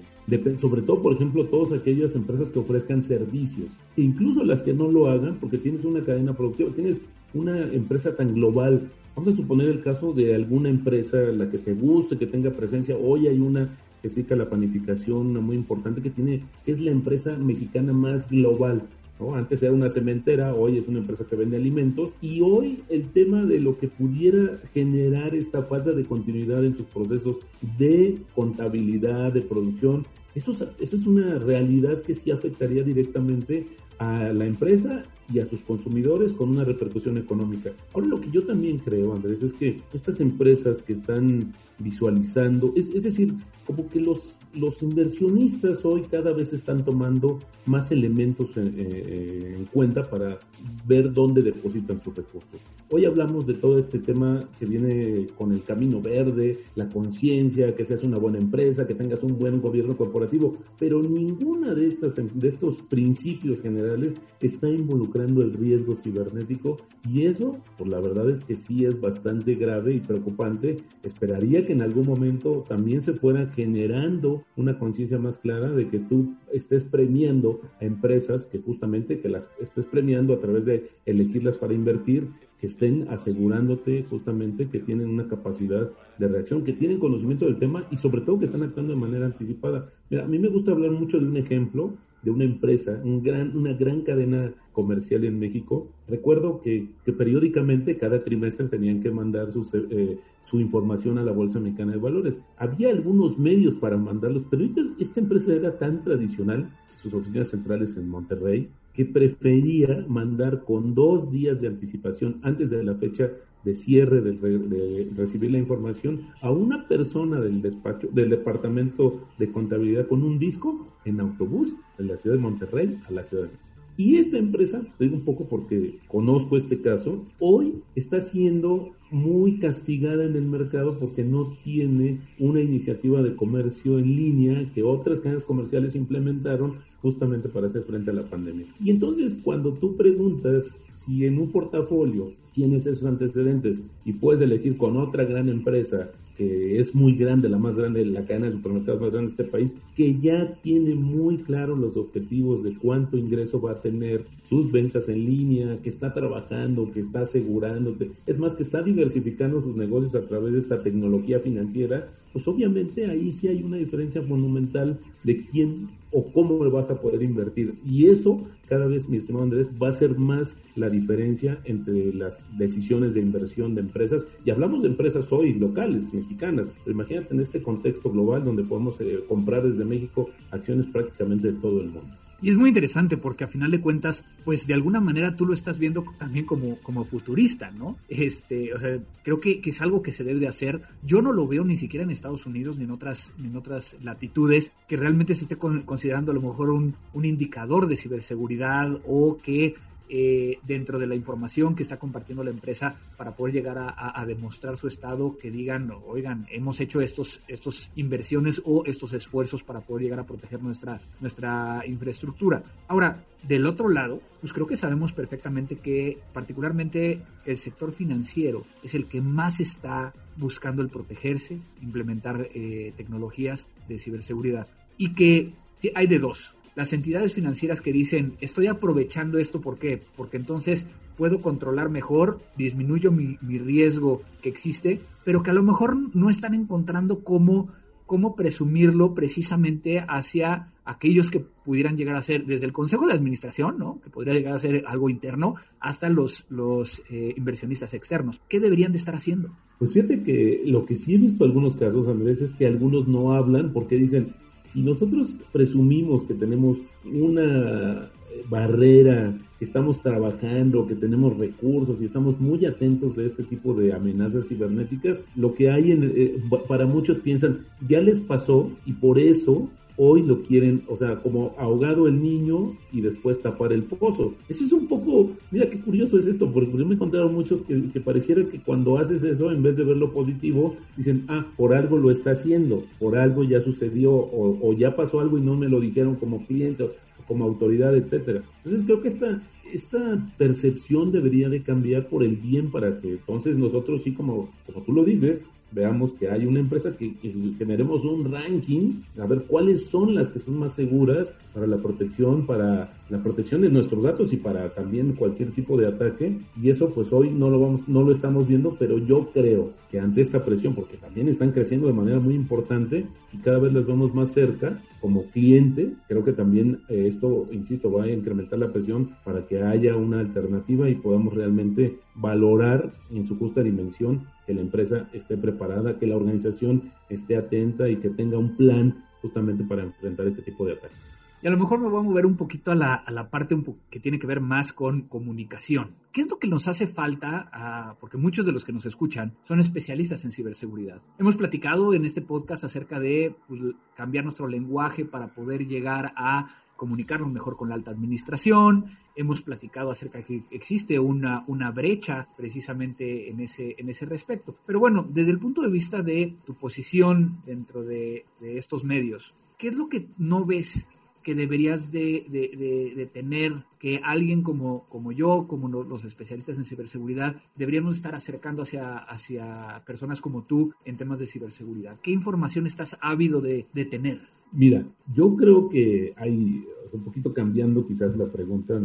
sobre 0.60 0.84
todo, 0.84 1.02
por 1.02 1.14
ejemplo, 1.14 1.48
todas 1.48 1.72
aquellas 1.72 2.14
empresas 2.14 2.52
que 2.52 2.60
ofrezcan 2.60 3.02
servicios, 3.02 3.72
incluso 3.98 4.44
las 4.44 4.62
que 4.62 4.76
no 4.76 4.92
lo 4.92 5.08
hagan, 5.08 5.38
porque 5.40 5.58
tienes 5.58 5.84
una 5.84 6.04
cadena 6.04 6.34
productiva, 6.34 6.70
tienes 6.76 6.98
una 7.34 7.60
empresa 7.74 8.16
tan 8.16 8.36
global 8.36 8.92
Vamos 9.20 9.34
a 9.34 9.36
suponer 9.36 9.68
el 9.68 9.82
caso 9.82 10.14
de 10.14 10.34
alguna 10.34 10.70
empresa, 10.70 11.18
la 11.18 11.52
que 11.52 11.58
te 11.58 11.74
guste, 11.74 12.18
que 12.18 12.26
tenga 12.26 12.52
presencia. 12.52 12.96
Hoy 12.96 13.28
hay 13.28 13.38
una 13.38 13.78
que 14.02 14.10
se 14.10 14.24
la 14.34 14.50
panificación, 14.50 15.28
una 15.28 15.42
muy 15.42 15.58
importante 15.58 16.02
que 16.02 16.10
tiene, 16.10 16.46
que 16.64 16.72
es 16.72 16.80
la 16.80 16.92
empresa 16.92 17.36
mexicana 17.36 17.92
más 17.92 18.30
global. 18.30 18.84
¿no? 19.20 19.36
Antes 19.36 19.62
era 19.62 19.74
una 19.74 19.90
cementera, 19.90 20.56
hoy 20.56 20.78
es 20.78 20.88
una 20.88 21.00
empresa 21.00 21.26
que 21.30 21.36
vende 21.36 21.58
alimentos 21.58 22.14
y 22.22 22.40
hoy 22.40 22.82
el 22.88 23.10
tema 23.10 23.44
de 23.44 23.60
lo 23.60 23.78
que 23.78 23.90
pudiera 23.90 24.58
generar 24.74 25.36
esta 25.36 25.64
falta 25.64 25.92
de 25.92 26.06
continuidad 26.06 26.64
en 26.64 26.78
sus 26.78 26.86
procesos 26.86 27.40
de 27.78 28.20
contabilidad, 28.34 29.34
de 29.34 29.42
producción, 29.42 30.06
eso 30.34 30.52
eso 30.52 30.96
es 30.96 31.06
una 31.06 31.40
realidad 31.40 32.04
que 32.04 32.16
sí 32.16 32.32
afectaría 32.32 32.84
directamente 32.84 33.68
a 34.00 34.34
la 34.34 34.46
empresa 34.46 35.04
y 35.32 35.40
a 35.40 35.46
sus 35.46 35.62
consumidores 35.62 36.34
con 36.34 36.50
una 36.50 36.64
repercusión 36.64 37.18
económica. 37.18 37.72
Ahora 37.94 38.08
lo 38.08 38.20
que 38.20 38.32
yo 38.32 38.44
también 38.46 38.80
creo, 38.80 39.14
Andrés, 39.14 39.44
es 39.44 39.54
que 39.54 39.82
estas 39.94 40.20
empresas 40.20 40.82
que 40.82 40.94
están 40.94 41.54
visualizando, 41.78 42.74
es, 42.76 42.90
es 42.90 43.04
decir, 43.04 43.36
como 43.66 43.88
que 43.88 44.00
los, 44.00 44.39
los 44.54 44.82
inversionistas 44.82 45.86
hoy 45.86 46.04
cada 46.04 46.34
vez 46.34 46.54
están 46.54 46.84
tomando 46.84 47.40
más 47.66 47.92
elementos 47.92 48.56
en, 48.58 48.74
eh, 48.78 49.56
en 49.58 49.66
cuenta 49.66 50.10
para 50.10 50.40
ver 50.88 51.14
dónde 51.14 51.42
depositan 51.42 52.02
sus 52.02 52.16
recursos. 52.16 52.60
Hoy 52.92 53.06
hablamos 53.06 53.46
de 53.46 53.54
todo 53.54 53.78
este 53.78 54.00
tema 54.00 54.50
que 54.58 54.66
viene 54.66 55.28
con 55.38 55.52
el 55.52 55.64
camino 55.64 56.02
verde, 56.02 56.64
la 56.74 56.90
conciencia, 56.90 57.76
que 57.76 57.86
seas 57.86 58.04
una 58.04 58.18
buena 58.18 58.40
empresa, 58.40 58.88
que 58.88 58.96
tengas 58.96 59.22
un 59.22 59.38
buen 59.38 59.62
gobierno 59.62 59.96
corporativo, 59.96 60.58
pero 60.80 61.02
ninguna 61.02 61.76
de, 61.76 61.88
estas, 61.88 62.16
de 62.16 62.48
estos 62.48 62.82
principios 62.82 63.62
generales 63.62 64.16
está 64.42 64.70
involucrando 64.70 65.44
el 65.44 65.54
riesgo 65.54 65.96
cibernético 65.96 66.78
y 67.08 67.26
eso, 67.26 67.60
pues 67.78 67.90
la 67.90 68.00
verdad 68.00 68.30
es 68.30 68.44
que 68.44 68.56
sí 68.56 68.86
es 68.86 69.00
bastante 69.00 69.54
grave 69.54 69.94
y 69.94 70.00
preocupante. 70.00 70.78
Esperaría 71.04 71.66
que 71.66 71.74
en 71.74 71.82
algún 71.82 72.08
momento 72.08 72.64
también 72.68 73.04
se 73.04 73.14
fuera 73.14 73.48
generando 73.52 74.39
una 74.56 74.78
conciencia 74.80 75.20
más 75.20 75.38
clara 75.38 75.70
de 75.70 75.88
que 75.90 76.00
tú 76.00 76.36
estés 76.52 76.84
premiando 76.84 77.62
a 77.80 77.86
empresas 77.86 78.46
que 78.46 78.60
justamente 78.60 79.20
que 79.20 79.30
las 79.30 79.48
estés 79.60 79.86
premiando 79.86 80.34
a 80.34 80.40
través 80.40 80.66
de 80.66 80.90
elegirlas 81.06 81.58
para 81.58 81.74
invertir 81.74 82.28
que 82.60 82.68
estén 82.68 83.08
asegurándote 83.10 84.04
justamente 84.10 84.70
que 84.70 84.80
tienen 84.80 85.10
una 85.10 85.28
capacidad 85.28 85.90
de 86.18 86.28
reacción, 86.28 86.64
que 86.64 86.74
tienen 86.74 87.00
conocimiento 87.00 87.46
del 87.46 87.58
tema 87.58 87.88
y 87.90 87.96
sobre 87.96 88.22
todo 88.22 88.40
que 88.40 88.46
están 88.46 88.64
actuando 88.64 88.94
de 88.94 89.00
manera 89.00 89.26
anticipada. 89.26 89.90
Mira, 90.10 90.26
a 90.26 90.28
mí 90.28 90.40
me 90.40 90.50
gusta 90.50 90.72
hablar 90.72 90.92
mucho 90.92 91.20
de 91.20 91.28
un 91.28 91.38
ejemplo 91.38 91.94
de 92.22 92.32
una 92.32 92.44
empresa, 92.44 93.00
un 93.04 93.24
gran, 93.24 93.56
una 93.56 93.74
gran 93.74 94.02
cadena 94.02 94.54
comercial 94.74 95.24
en 95.26 95.40
México. 95.40 95.88
Recuerdo 96.08 96.62
que, 96.62 96.90
que 97.06 97.14
periódicamente, 97.14 97.98
cada 97.98 98.24
trimestre, 98.24 98.68
tenían 98.68 99.02
que 99.02 99.12
mandar 99.12 99.50
eh, 99.90 100.20
su 100.44 100.60
información 100.60 101.18
a 101.18 101.24
la 101.24 101.32
Bolsa 101.32 101.60
Mexicana 101.60 101.94
de 101.94 101.98
Valores. 101.98 102.42
Había 102.58 102.90
algunos 102.90 103.38
medios 103.38 103.76
para 103.76 103.98
mandarlos, 103.98 104.46
pero 104.50 104.66
esta 105.00 105.20
empresa 105.20 105.54
era 105.54 105.78
tan 105.78 106.04
tradicional, 106.04 106.70
sus 106.96 107.14
oficinas 107.14 107.50
centrales 107.50 107.96
en 107.96 108.10
Monterrey, 108.10 108.70
que 109.00 109.06
prefería 109.06 110.04
mandar 110.10 110.66
con 110.66 110.94
dos 110.94 111.32
días 111.32 111.62
de 111.62 111.68
anticipación 111.68 112.42
antes 112.44 112.70
de 112.70 112.84
la 112.84 112.96
fecha 112.96 113.30
de 113.64 113.74
cierre 113.74 114.20
de, 114.20 115.08
recibir 115.16 115.52
la 115.52 115.58
información 115.58 116.28
a 116.42 116.52
una 116.52 116.86
persona 116.86 117.40
del 117.40 117.62
despacho 117.62 118.10
del 118.12 118.30
departamento 118.30 119.26
de 119.38 119.54
contabilidad 119.54 120.06
con 120.06 120.22
un 120.24 120.38
disco 120.38 120.86
en 121.06 121.22
autobús 121.22 121.76
de 121.98 122.04
la 122.04 122.18
ciudad 122.18 122.36
de 122.36 122.42
Monterrey 122.42 123.00
a 123.08 123.14
la 123.14 123.24
ciudad 123.24 123.44
de 123.44 123.52
México. 123.52 123.69
Y 124.00 124.16
esta 124.16 124.38
empresa, 124.38 124.82
te 124.98 125.04
digo 125.04 125.18
un 125.18 125.26
poco 125.26 125.50
porque 125.50 126.00
conozco 126.08 126.56
este 126.56 126.82
caso, 126.82 127.26
hoy 127.38 127.82
está 127.96 128.22
siendo 128.22 128.92
muy 129.12 129.60
castigada 129.60 130.24
en 130.24 130.38
el 130.38 130.46
mercado 130.46 130.98
porque 130.98 131.26
no 131.26 131.58
tiene 131.66 132.22
una 132.40 132.62
iniciativa 132.62 133.22
de 133.22 133.36
comercio 133.36 134.00
en 134.00 134.16
línea 134.16 134.66
que 134.74 134.84
otras 134.84 135.20
cadenas 135.20 135.44
comerciales 135.44 135.96
implementaron 135.96 136.76
justamente 137.02 137.50
para 137.50 137.68
hacer 137.68 137.84
frente 137.84 138.12
a 138.12 138.14
la 138.14 138.24
pandemia. 138.24 138.68
Y 138.82 138.90
entonces 138.90 139.38
cuando 139.44 139.74
tú 139.74 139.98
preguntas 139.98 140.82
si 140.88 141.26
en 141.26 141.38
un 141.38 141.52
portafolio 141.52 142.32
tienes 142.54 142.88
esos 142.88 143.06
antecedentes 143.06 143.82
y 144.06 144.14
puedes 144.14 144.42
elegir 144.42 144.78
con 144.78 144.96
otra 144.96 145.26
gran 145.26 145.50
empresa 145.50 146.10
que 146.40 146.80
es 146.80 146.96
muy 146.96 147.16
grande, 147.16 147.50
la 147.50 147.58
más 147.58 147.76
grande, 147.76 148.06
la 148.06 148.26
cadena 148.26 148.46
de 148.46 148.54
supermercados 148.54 149.02
más 149.02 149.12
grande 149.12 149.28
de 149.28 149.42
este 149.42 149.52
país, 149.52 149.76
que 149.94 150.18
ya 150.22 150.54
tiene 150.62 150.96
muy 150.96 151.40
claros 151.40 151.78
los 151.78 151.98
objetivos 151.98 152.64
de 152.64 152.78
cuánto 152.78 153.18
ingreso 153.18 153.60
va 153.60 153.74
a 153.74 153.82
tener, 153.82 154.24
sus 154.48 154.72
ventas 154.72 155.10
en 155.10 155.26
línea, 155.26 155.82
que 155.84 155.90
está 155.90 156.14
trabajando, 156.14 156.90
que 156.94 157.02
está 157.02 157.24
asegurándote, 157.24 158.12
es 158.26 158.40
más, 158.40 158.56
que 158.56 158.64
está 158.64 158.82
diversificando 158.82 159.62
sus 159.62 159.76
negocios 159.76 160.16
a 160.16 160.26
través 160.26 160.54
de 160.54 160.60
esta 160.60 160.82
tecnología 160.82 161.42
financiera, 161.42 162.10
pues 162.32 162.48
obviamente 162.48 163.06
ahí 163.06 163.34
sí 163.34 163.50
hay 163.50 163.62
una 163.62 163.76
diferencia 163.76 164.22
monumental 164.22 164.98
de 165.26 165.46
quién 165.46 165.90
o 166.12 166.32
cómo 166.32 166.58
vas 166.72 166.90
a 166.90 167.00
poder 167.00 167.22
invertir. 167.22 167.76
Y 167.86 168.08
eso 168.08 168.48
cada 168.70 168.86
vez, 168.86 169.10
mi 169.10 169.18
estimado 169.18 169.44
Andrés, 169.44 169.72
va 169.82 169.90
a 169.90 169.92
ser 169.92 170.18
más 170.18 170.56
la 170.76 170.90
diferencia 170.90 171.60
entre 171.64 172.14
las 172.14 172.44
decisiones 172.58 173.16
de 173.16 173.22
inversión 173.22 173.74
de 173.74 173.82
empresas. 173.82 174.26
Y 174.46 174.52
hablamos 174.52 174.84
de 174.84 174.90
empresas 174.90 175.32
hoy 175.32 175.54
locales, 175.54 176.14
mexicanas. 176.14 176.72
Pero 176.84 176.94
imagínate 176.94 177.34
en 177.34 177.40
este 177.40 177.64
contexto 177.64 178.12
global 178.12 178.46
donde 178.46 178.64
podemos 178.64 179.02
eh, 179.02 179.20
comprar 179.28 179.64
desde 179.64 179.86
México 179.86 180.30
acciones 180.52 180.86
prácticamente 180.86 181.52
de 181.52 181.60
todo 181.60 181.82
el 181.82 181.88
mundo. 181.88 182.19
Y 182.42 182.50
es 182.50 182.58
muy 182.58 182.70
interesante 182.70 183.18
porque 183.18 183.44
a 183.44 183.48
final 183.48 183.72
de 183.72 183.82
cuentas, 183.82 184.26
pues 184.46 184.66
de 184.66 184.74
alguna 184.74 185.02
manera 185.02 185.36
tú 185.36 185.46
lo 185.46 185.54
estás 185.54 185.78
viendo 185.78 186.06
también 186.18 186.46
como, 186.46 186.78
como 186.80 187.04
futurista, 187.04 187.72
¿no? 187.72 187.98
Este, 188.08 188.74
o 188.74 188.80
sea, 188.80 188.98
creo 189.24 189.40
que, 189.40 189.62
es 189.64 189.82
algo 189.82 190.02
que 190.02 190.12
se 190.12 190.24
debe 190.24 190.40
de 190.40 190.48
hacer. 190.48 190.82
Yo 191.04 191.22
no 191.22 191.32
lo 191.32 191.48
veo 191.48 191.64
ni 191.64 191.78
siquiera 191.78 192.04
en 192.04 192.12
Estados 192.12 192.46
Unidos 192.46 192.78
ni 192.78 192.86
en 192.86 192.92
otras, 192.92 193.34
en 193.38 193.56
otras 193.56 193.96
latitudes 194.02 194.72
que 194.88 194.98
realmente 194.98 195.36
se 195.36 195.44
esté 195.44 195.58
considerando 195.58 196.32
a 196.32 196.36
lo 196.36 196.42
mejor 196.42 196.70
un, 196.72 196.96
un 197.14 197.26
indicador 197.26 197.88
de 197.88 197.98
ciberseguridad 197.98 199.00
o 199.06 199.38
que 199.38 199.76
eh, 200.10 200.58
dentro 200.64 200.98
de 201.00 201.08
la 201.08 201.16
información 201.16 201.76
que 201.76 201.84
está 201.84 201.98
compartiendo 201.98 202.44
la 202.44 202.50
empresa 202.50 202.96
para 203.16 203.36
poder 203.36 203.54
llegar 203.54 203.78
a, 203.78 204.26
demostrar 204.26 204.76
su 204.78 204.88
estado, 204.88 205.38
que 205.38 205.52
digan, 205.52 205.92
oigan, 206.08 206.48
hemos 206.50 206.80
hecho 206.80 207.02
estos, 207.02 207.40
estos 207.48 207.92
inversiones 207.96 208.62
o 208.66 208.84
estos 208.86 209.14
esfuerzos 209.14 209.64
para 209.64 209.82
poder 209.82 210.04
llegar 210.04 210.20
a 210.20 210.26
proteger 210.26 210.62
nuestra, 210.62 211.00
nuestra 211.20 211.84
infraestructura. 211.86 212.64
Ahora, 212.88 213.24
del 213.48 213.66
otro 213.66 213.90
lado, 213.90 214.22
pues 214.42 214.52
creo 214.52 214.68
que 214.68 214.78
sabemos 214.78 215.14
perfectamente 215.14 215.78
que 215.78 216.18
particularmente 216.34 217.22
el 217.46 217.58
sector 217.58 217.92
financiero 217.92 218.66
es 218.84 218.96
el 218.96 219.06
que 219.06 219.22
más 219.22 219.60
está 219.60 220.14
buscando 220.36 220.82
el 220.82 220.90
protegerse, 220.90 221.60
implementar 221.82 222.50
eh, 222.54 222.94
tecnologías 222.98 223.68
de 223.88 224.00
ciberseguridad 224.00 224.68
y 224.98 225.14
que 225.14 225.54
hay 225.96 226.08
de 226.08 226.20
dos 226.20 226.56
las 226.80 226.94
entidades 226.94 227.34
financieras 227.34 227.82
que 227.82 227.92
dicen, 227.92 228.36
estoy 228.40 228.68
aprovechando 228.68 229.38
esto, 229.38 229.60
¿por 229.60 229.78
qué? 229.78 230.02
Porque 230.16 230.38
entonces 230.38 230.88
puedo 231.18 231.42
controlar 231.42 231.90
mejor, 231.90 232.40
disminuyo 232.56 233.12
mi, 233.12 233.36
riesgo 233.42 234.22
que 234.42 234.48
existe, 234.48 235.02
pero 235.26 235.44
que 235.44 235.52
a 235.52 235.54
lo 235.54 235.62
mejor 235.62 235.98
no 236.16 236.30
están 236.30 236.54
encontrando 236.54 237.22
cómo, 237.26 237.68
cómo 238.06 238.34
presumirlo 238.34 239.14
precisamente 239.14 240.06
hacia 240.08 240.70
aquellos 240.86 241.30
que 241.30 241.42
pudieran 241.42 241.98
llegar 241.98 242.16
a 242.16 242.22
ser 242.22 242.46
desde 242.46 242.66
el 242.66 242.72
Consejo 242.72 243.06
de 243.08 243.14
Administración, 243.14 243.78
¿no? 243.78 244.00
que 244.02 244.10
podría 244.10 244.34
llegar 244.34 244.54
a 244.54 244.60
ser 244.60 244.86
algo 244.88 245.10
interno, 245.10 245.56
hasta 245.82 246.08
los, 246.08 246.46
los 246.48 247.02
eh, 247.10 247.34
inversionistas 247.36 247.94
externos. 247.94 248.40
¿Qué 248.48 248.62
deberían 248.62 248.94
de 248.94 249.00
estar 249.00 249.16
haciendo? 249.16 249.50
Pues 249.80 249.92
fíjate 249.92 250.24
que 250.24 250.64
lo 250.66 250.86
que 250.86 250.96
sí 250.96 251.16
he 251.16 251.18
visto 251.18 251.44
en 251.44 251.52
algunos 251.52 251.76
casos, 251.76 252.08
Andrés, 252.08 252.42
es 252.42 252.54
que 252.54 252.66
algunos 252.66 253.06
no 253.10 253.34
hablan 253.34 253.74
porque 253.74 253.98
dicen, 253.98 254.34
si 254.72 254.82
nosotros 254.82 255.36
presumimos 255.52 256.24
que 256.24 256.34
tenemos 256.34 256.78
una 257.06 258.12
barrera, 258.50 259.38
que 259.58 259.66
estamos 259.66 260.02
trabajando, 260.02 260.88
que 260.88 260.96
tenemos 260.96 261.38
recursos 261.38 262.02
y 262.02 262.06
estamos 262.06 262.40
muy 262.40 262.66
atentos 262.66 263.16
de 263.16 263.26
este 263.26 263.44
tipo 263.44 263.74
de 263.74 263.94
amenazas 263.94 264.48
cibernéticas, 264.48 265.24
lo 265.36 265.54
que 265.54 265.70
hay 265.70 265.92
en, 265.92 266.04
eh, 266.16 266.42
para 266.68 266.86
muchos 266.86 267.20
piensan, 267.20 267.66
ya 267.88 268.00
les 268.00 268.20
pasó 268.22 268.72
y 268.86 268.94
por 268.94 269.20
eso 269.20 269.70
hoy 270.02 270.24
lo 270.24 270.44
quieren, 270.44 270.84
o 270.88 270.96
sea, 270.96 271.18
como 271.18 271.54
ahogado 271.58 272.08
el 272.08 272.24
niño 272.24 272.78
y 272.94 273.02
después 273.02 273.42
tapar 273.42 273.74
el 273.74 273.84
pozo. 273.84 274.34
Eso 274.48 274.64
es 274.64 274.72
un 274.72 274.88
poco, 274.88 275.32
mira 275.52 275.70
qué 275.70 275.78
curioso 275.78 276.18
es 276.18 276.26
esto, 276.26 276.50
porque 276.50 276.72
yo 276.72 276.86
me 276.86 276.92
he 276.92 276.96
encontrado 276.96 277.28
muchos 277.28 277.64
que, 277.64 278.00
pareciera 278.00 278.46
que 278.46 278.62
cuando 278.62 278.98
haces 278.98 279.24
eso, 279.24 279.52
en 279.52 279.62
vez 279.62 279.76
de 279.76 279.84
ver 279.84 279.98
lo 279.98 280.14
positivo, 280.14 280.78
dicen, 280.96 281.26
ah, 281.28 281.46
por 281.58 281.74
algo 281.74 281.98
lo 281.98 282.12
está 282.12 282.32
haciendo, 282.32 282.86
por 282.98 283.18
algo 283.18 283.44
ya 283.44 283.60
sucedió, 283.60 284.14
o, 284.14 284.74
ya 284.74 284.96
pasó 284.96 285.20
algo 285.20 285.38
y 285.38 285.42
no 285.42 285.58
me 285.58 285.68
lo 285.68 285.82
dijeron 285.82 286.16
como 286.16 286.46
cliente 286.48 286.84
o 286.84 286.92
como 287.28 287.44
autoridad, 287.44 287.94
etcétera. 287.94 288.42
Entonces 288.64 288.86
creo 288.86 289.02
que 289.02 289.10
esta, 289.10 289.44
esta 289.74 290.32
percepción 290.38 291.12
debería 291.12 291.50
de 291.50 291.62
cambiar 291.62 292.08
por 292.08 292.24
el 292.24 292.38
bien 292.38 292.72
para 292.72 293.02
que 293.02 293.12
entonces 293.12 293.58
nosotros 293.58 294.02
sí, 294.04 294.14
como, 294.14 294.50
como 294.66 294.82
tú 294.84 294.94
lo 294.94 295.04
dices, 295.04 295.44
veamos 295.72 296.14
que 296.14 296.30
hay 296.30 296.46
una 296.46 296.60
empresa 296.60 296.96
que, 296.98 297.14
generemos 297.58 298.04
un 298.04 298.32
ranking, 298.32 299.02
a 299.20 299.26
ver 299.26 299.44
cuáles 299.48 299.88
son 299.88 300.16
las 300.16 300.30
que 300.30 300.40
son 300.40 300.60
más 300.60 300.74
seguras 300.74 301.28
para 301.54 301.68
la 301.68 301.78
protección, 301.78 302.46
para 302.46 302.94
la 303.10 303.24
protección 303.24 303.62
de 303.62 303.70
nuestros 303.70 304.04
datos 304.04 304.32
y 304.34 304.38
para 304.38 304.70
también 304.70 305.14
cualquier 305.14 305.52
tipo 305.52 305.78
de 305.78 305.88
ataque. 305.88 306.40
Y 306.62 306.70
eso 306.70 306.90
pues 306.90 307.12
hoy 307.12 307.32
no 307.32 307.50
lo 307.50 307.60
vamos, 307.60 307.88
no 307.88 308.04
lo 308.04 308.12
estamos 308.12 308.48
viendo, 308.48 308.76
pero 308.78 308.98
yo 309.00 309.30
creo 309.34 309.72
que 309.90 310.00
ante 310.00 310.22
esta 310.22 310.44
presión, 310.44 310.76
porque 310.76 310.98
también 310.98 311.28
están 311.28 311.52
creciendo 311.52 311.88
de 311.88 311.94
manera 311.94 312.20
muy 312.20 312.36
importante 312.36 313.08
y 313.34 313.38
cada 313.38 313.60
vez 313.60 313.74
las 313.74 313.86
vemos 313.86 314.14
más 314.14 314.32
cerca 314.32 314.80
como 315.02 315.24
cliente, 315.30 315.94
creo 316.08 316.24
que 316.24 316.34
también 316.34 316.82
eh, 316.90 317.08
esto, 317.08 317.48
insisto, 317.52 317.92
va 317.92 318.04
a 318.04 318.12
incrementar 318.12 318.60
la 318.60 318.72
presión 318.72 319.16
para 319.24 319.48
que 319.48 319.62
haya 319.62 319.96
una 319.96 320.20
alternativa 320.20 320.90
y 320.90 320.96
podamos 320.96 321.34
realmente 321.34 322.00
valorar 322.16 322.92
en 323.12 323.26
su 323.26 323.38
justa 323.38 323.64
dimensión 323.64 324.28
que 324.46 324.54
la 324.54 324.62
empresa 324.62 325.08
esté 325.14 325.38
preparada, 325.38 325.98
que 325.98 326.08
la 326.08 326.18
organización 326.18 326.92
esté 327.10 327.38
atenta 327.38 327.90
y 327.90 327.98
que 327.98 328.10
tenga 328.10 328.38
un 328.38 328.56
plan 328.58 329.06
justamente 329.22 329.64
para 329.64 329.84
enfrentar 329.84 330.28
este 330.28 330.42
tipo 330.42 330.66
de 330.66 330.74
ataques. 330.74 330.98
Y 331.42 331.48
a 331.48 331.52
lo 331.52 331.58
mejor 331.58 331.80
me 331.80 331.88
voy 331.88 332.02
a 332.02 332.04
mover 332.04 332.26
un 332.26 332.36
poquito 332.36 332.72
a 332.72 332.76
la, 332.76 333.30
parte 333.30 333.58
que 333.90 334.00
tiene 334.02 334.20
que 334.20 334.28
ver 334.28 334.42
más 334.42 334.74
con 334.74 335.04
comunicación. 335.04 335.96
¿Qué 336.12 336.22
es 336.22 336.30
lo 336.30 336.38
que 336.38 336.50
nos 336.50 336.68
hace 336.68 336.86
falta? 336.86 337.96
porque 338.00 338.18
muchos 338.18 338.46
de 338.46 338.52
los 338.52 338.66
que 338.66 338.74
nos 338.74 338.86
escuchan 338.86 339.36
son 339.44 339.60
especialistas 339.60 340.26
en 340.26 340.32
ciberseguridad. 340.32 341.02
Hemos 341.18 341.38
platicado 341.38 341.94
en 341.94 342.04
este 342.06 342.22
podcast 342.22 342.66
acerca 342.66 343.00
de 343.00 343.36
pues, 343.48 343.62
cambiar 343.96 344.26
nuestro 344.26 344.48
lenguaje 344.48 345.06
para 345.06 345.34
poder 345.34 345.66
llegar 345.66 346.12
a 346.18 346.48
comunicarnos 346.76 347.32
mejor 347.32 347.56
con 347.56 347.70
la 347.70 347.76
alta 347.76 347.92
administración. 347.92 348.86
Hemos 349.16 349.42
platicado 349.42 349.92
acerca 349.92 350.20
de 350.20 350.24
que 350.26 350.44
existe 350.52 350.98
una, 351.00 351.44
una 351.48 351.72
brecha 351.72 352.28
precisamente 352.36 353.30
en 353.30 353.42
ese, 353.42 353.76
en 353.78 353.90
ese 353.90 354.06
respecto. 354.06 354.56
Pero 354.66 354.80
bueno, 354.80 355.08
desde 355.10 355.32
el 355.32 355.40
punto 355.40 355.62
de 355.62 355.70
vista 355.70 356.02
de 356.02 356.36
tu 356.46 356.56
posición 356.56 357.42
dentro 357.46 357.84
de, 357.84 358.26
estos 358.42 358.84
medios, 358.84 359.36
¿qué 359.58 359.68
es 359.68 359.76
lo 359.76 359.90
que 359.90 360.08
no 360.18 360.46
ves 360.46 360.88
deberías 361.36 361.92
de, 361.92 363.10
tener, 363.14 363.64
que 363.80 364.02
alguien 364.04 364.44
como, 364.44 364.86
como 364.90 365.12
yo, 365.12 365.46
como 365.48 365.68
los 365.68 366.04
especialistas 366.04 366.58
en 366.58 366.66
ciberseguridad, 366.66 367.42
deberíamos 367.56 367.96
estar 367.96 368.16
acercando 368.16 368.64
hacia, 368.64 368.98
hacia 368.98 369.84
personas 369.86 370.22
como 370.22 370.44
tú 370.44 370.74
en 370.86 370.98
temas 370.98 371.20
de 371.20 371.28
ciberseguridad? 371.28 372.00
¿Qué 372.02 372.12
información 372.12 372.66
estás 372.66 372.98
ávido 373.02 373.42
de, 373.42 373.66
tener? 373.90 374.20
Mira, 374.52 374.86
yo 375.14 375.36
creo 375.36 375.70
que 375.70 376.14
hay, 376.18 376.66
un 376.92 377.04
poquito 377.04 377.34
cambiando 377.34 377.86
quizás 377.86 378.16
la 378.18 378.28
pregunta, 378.28 378.80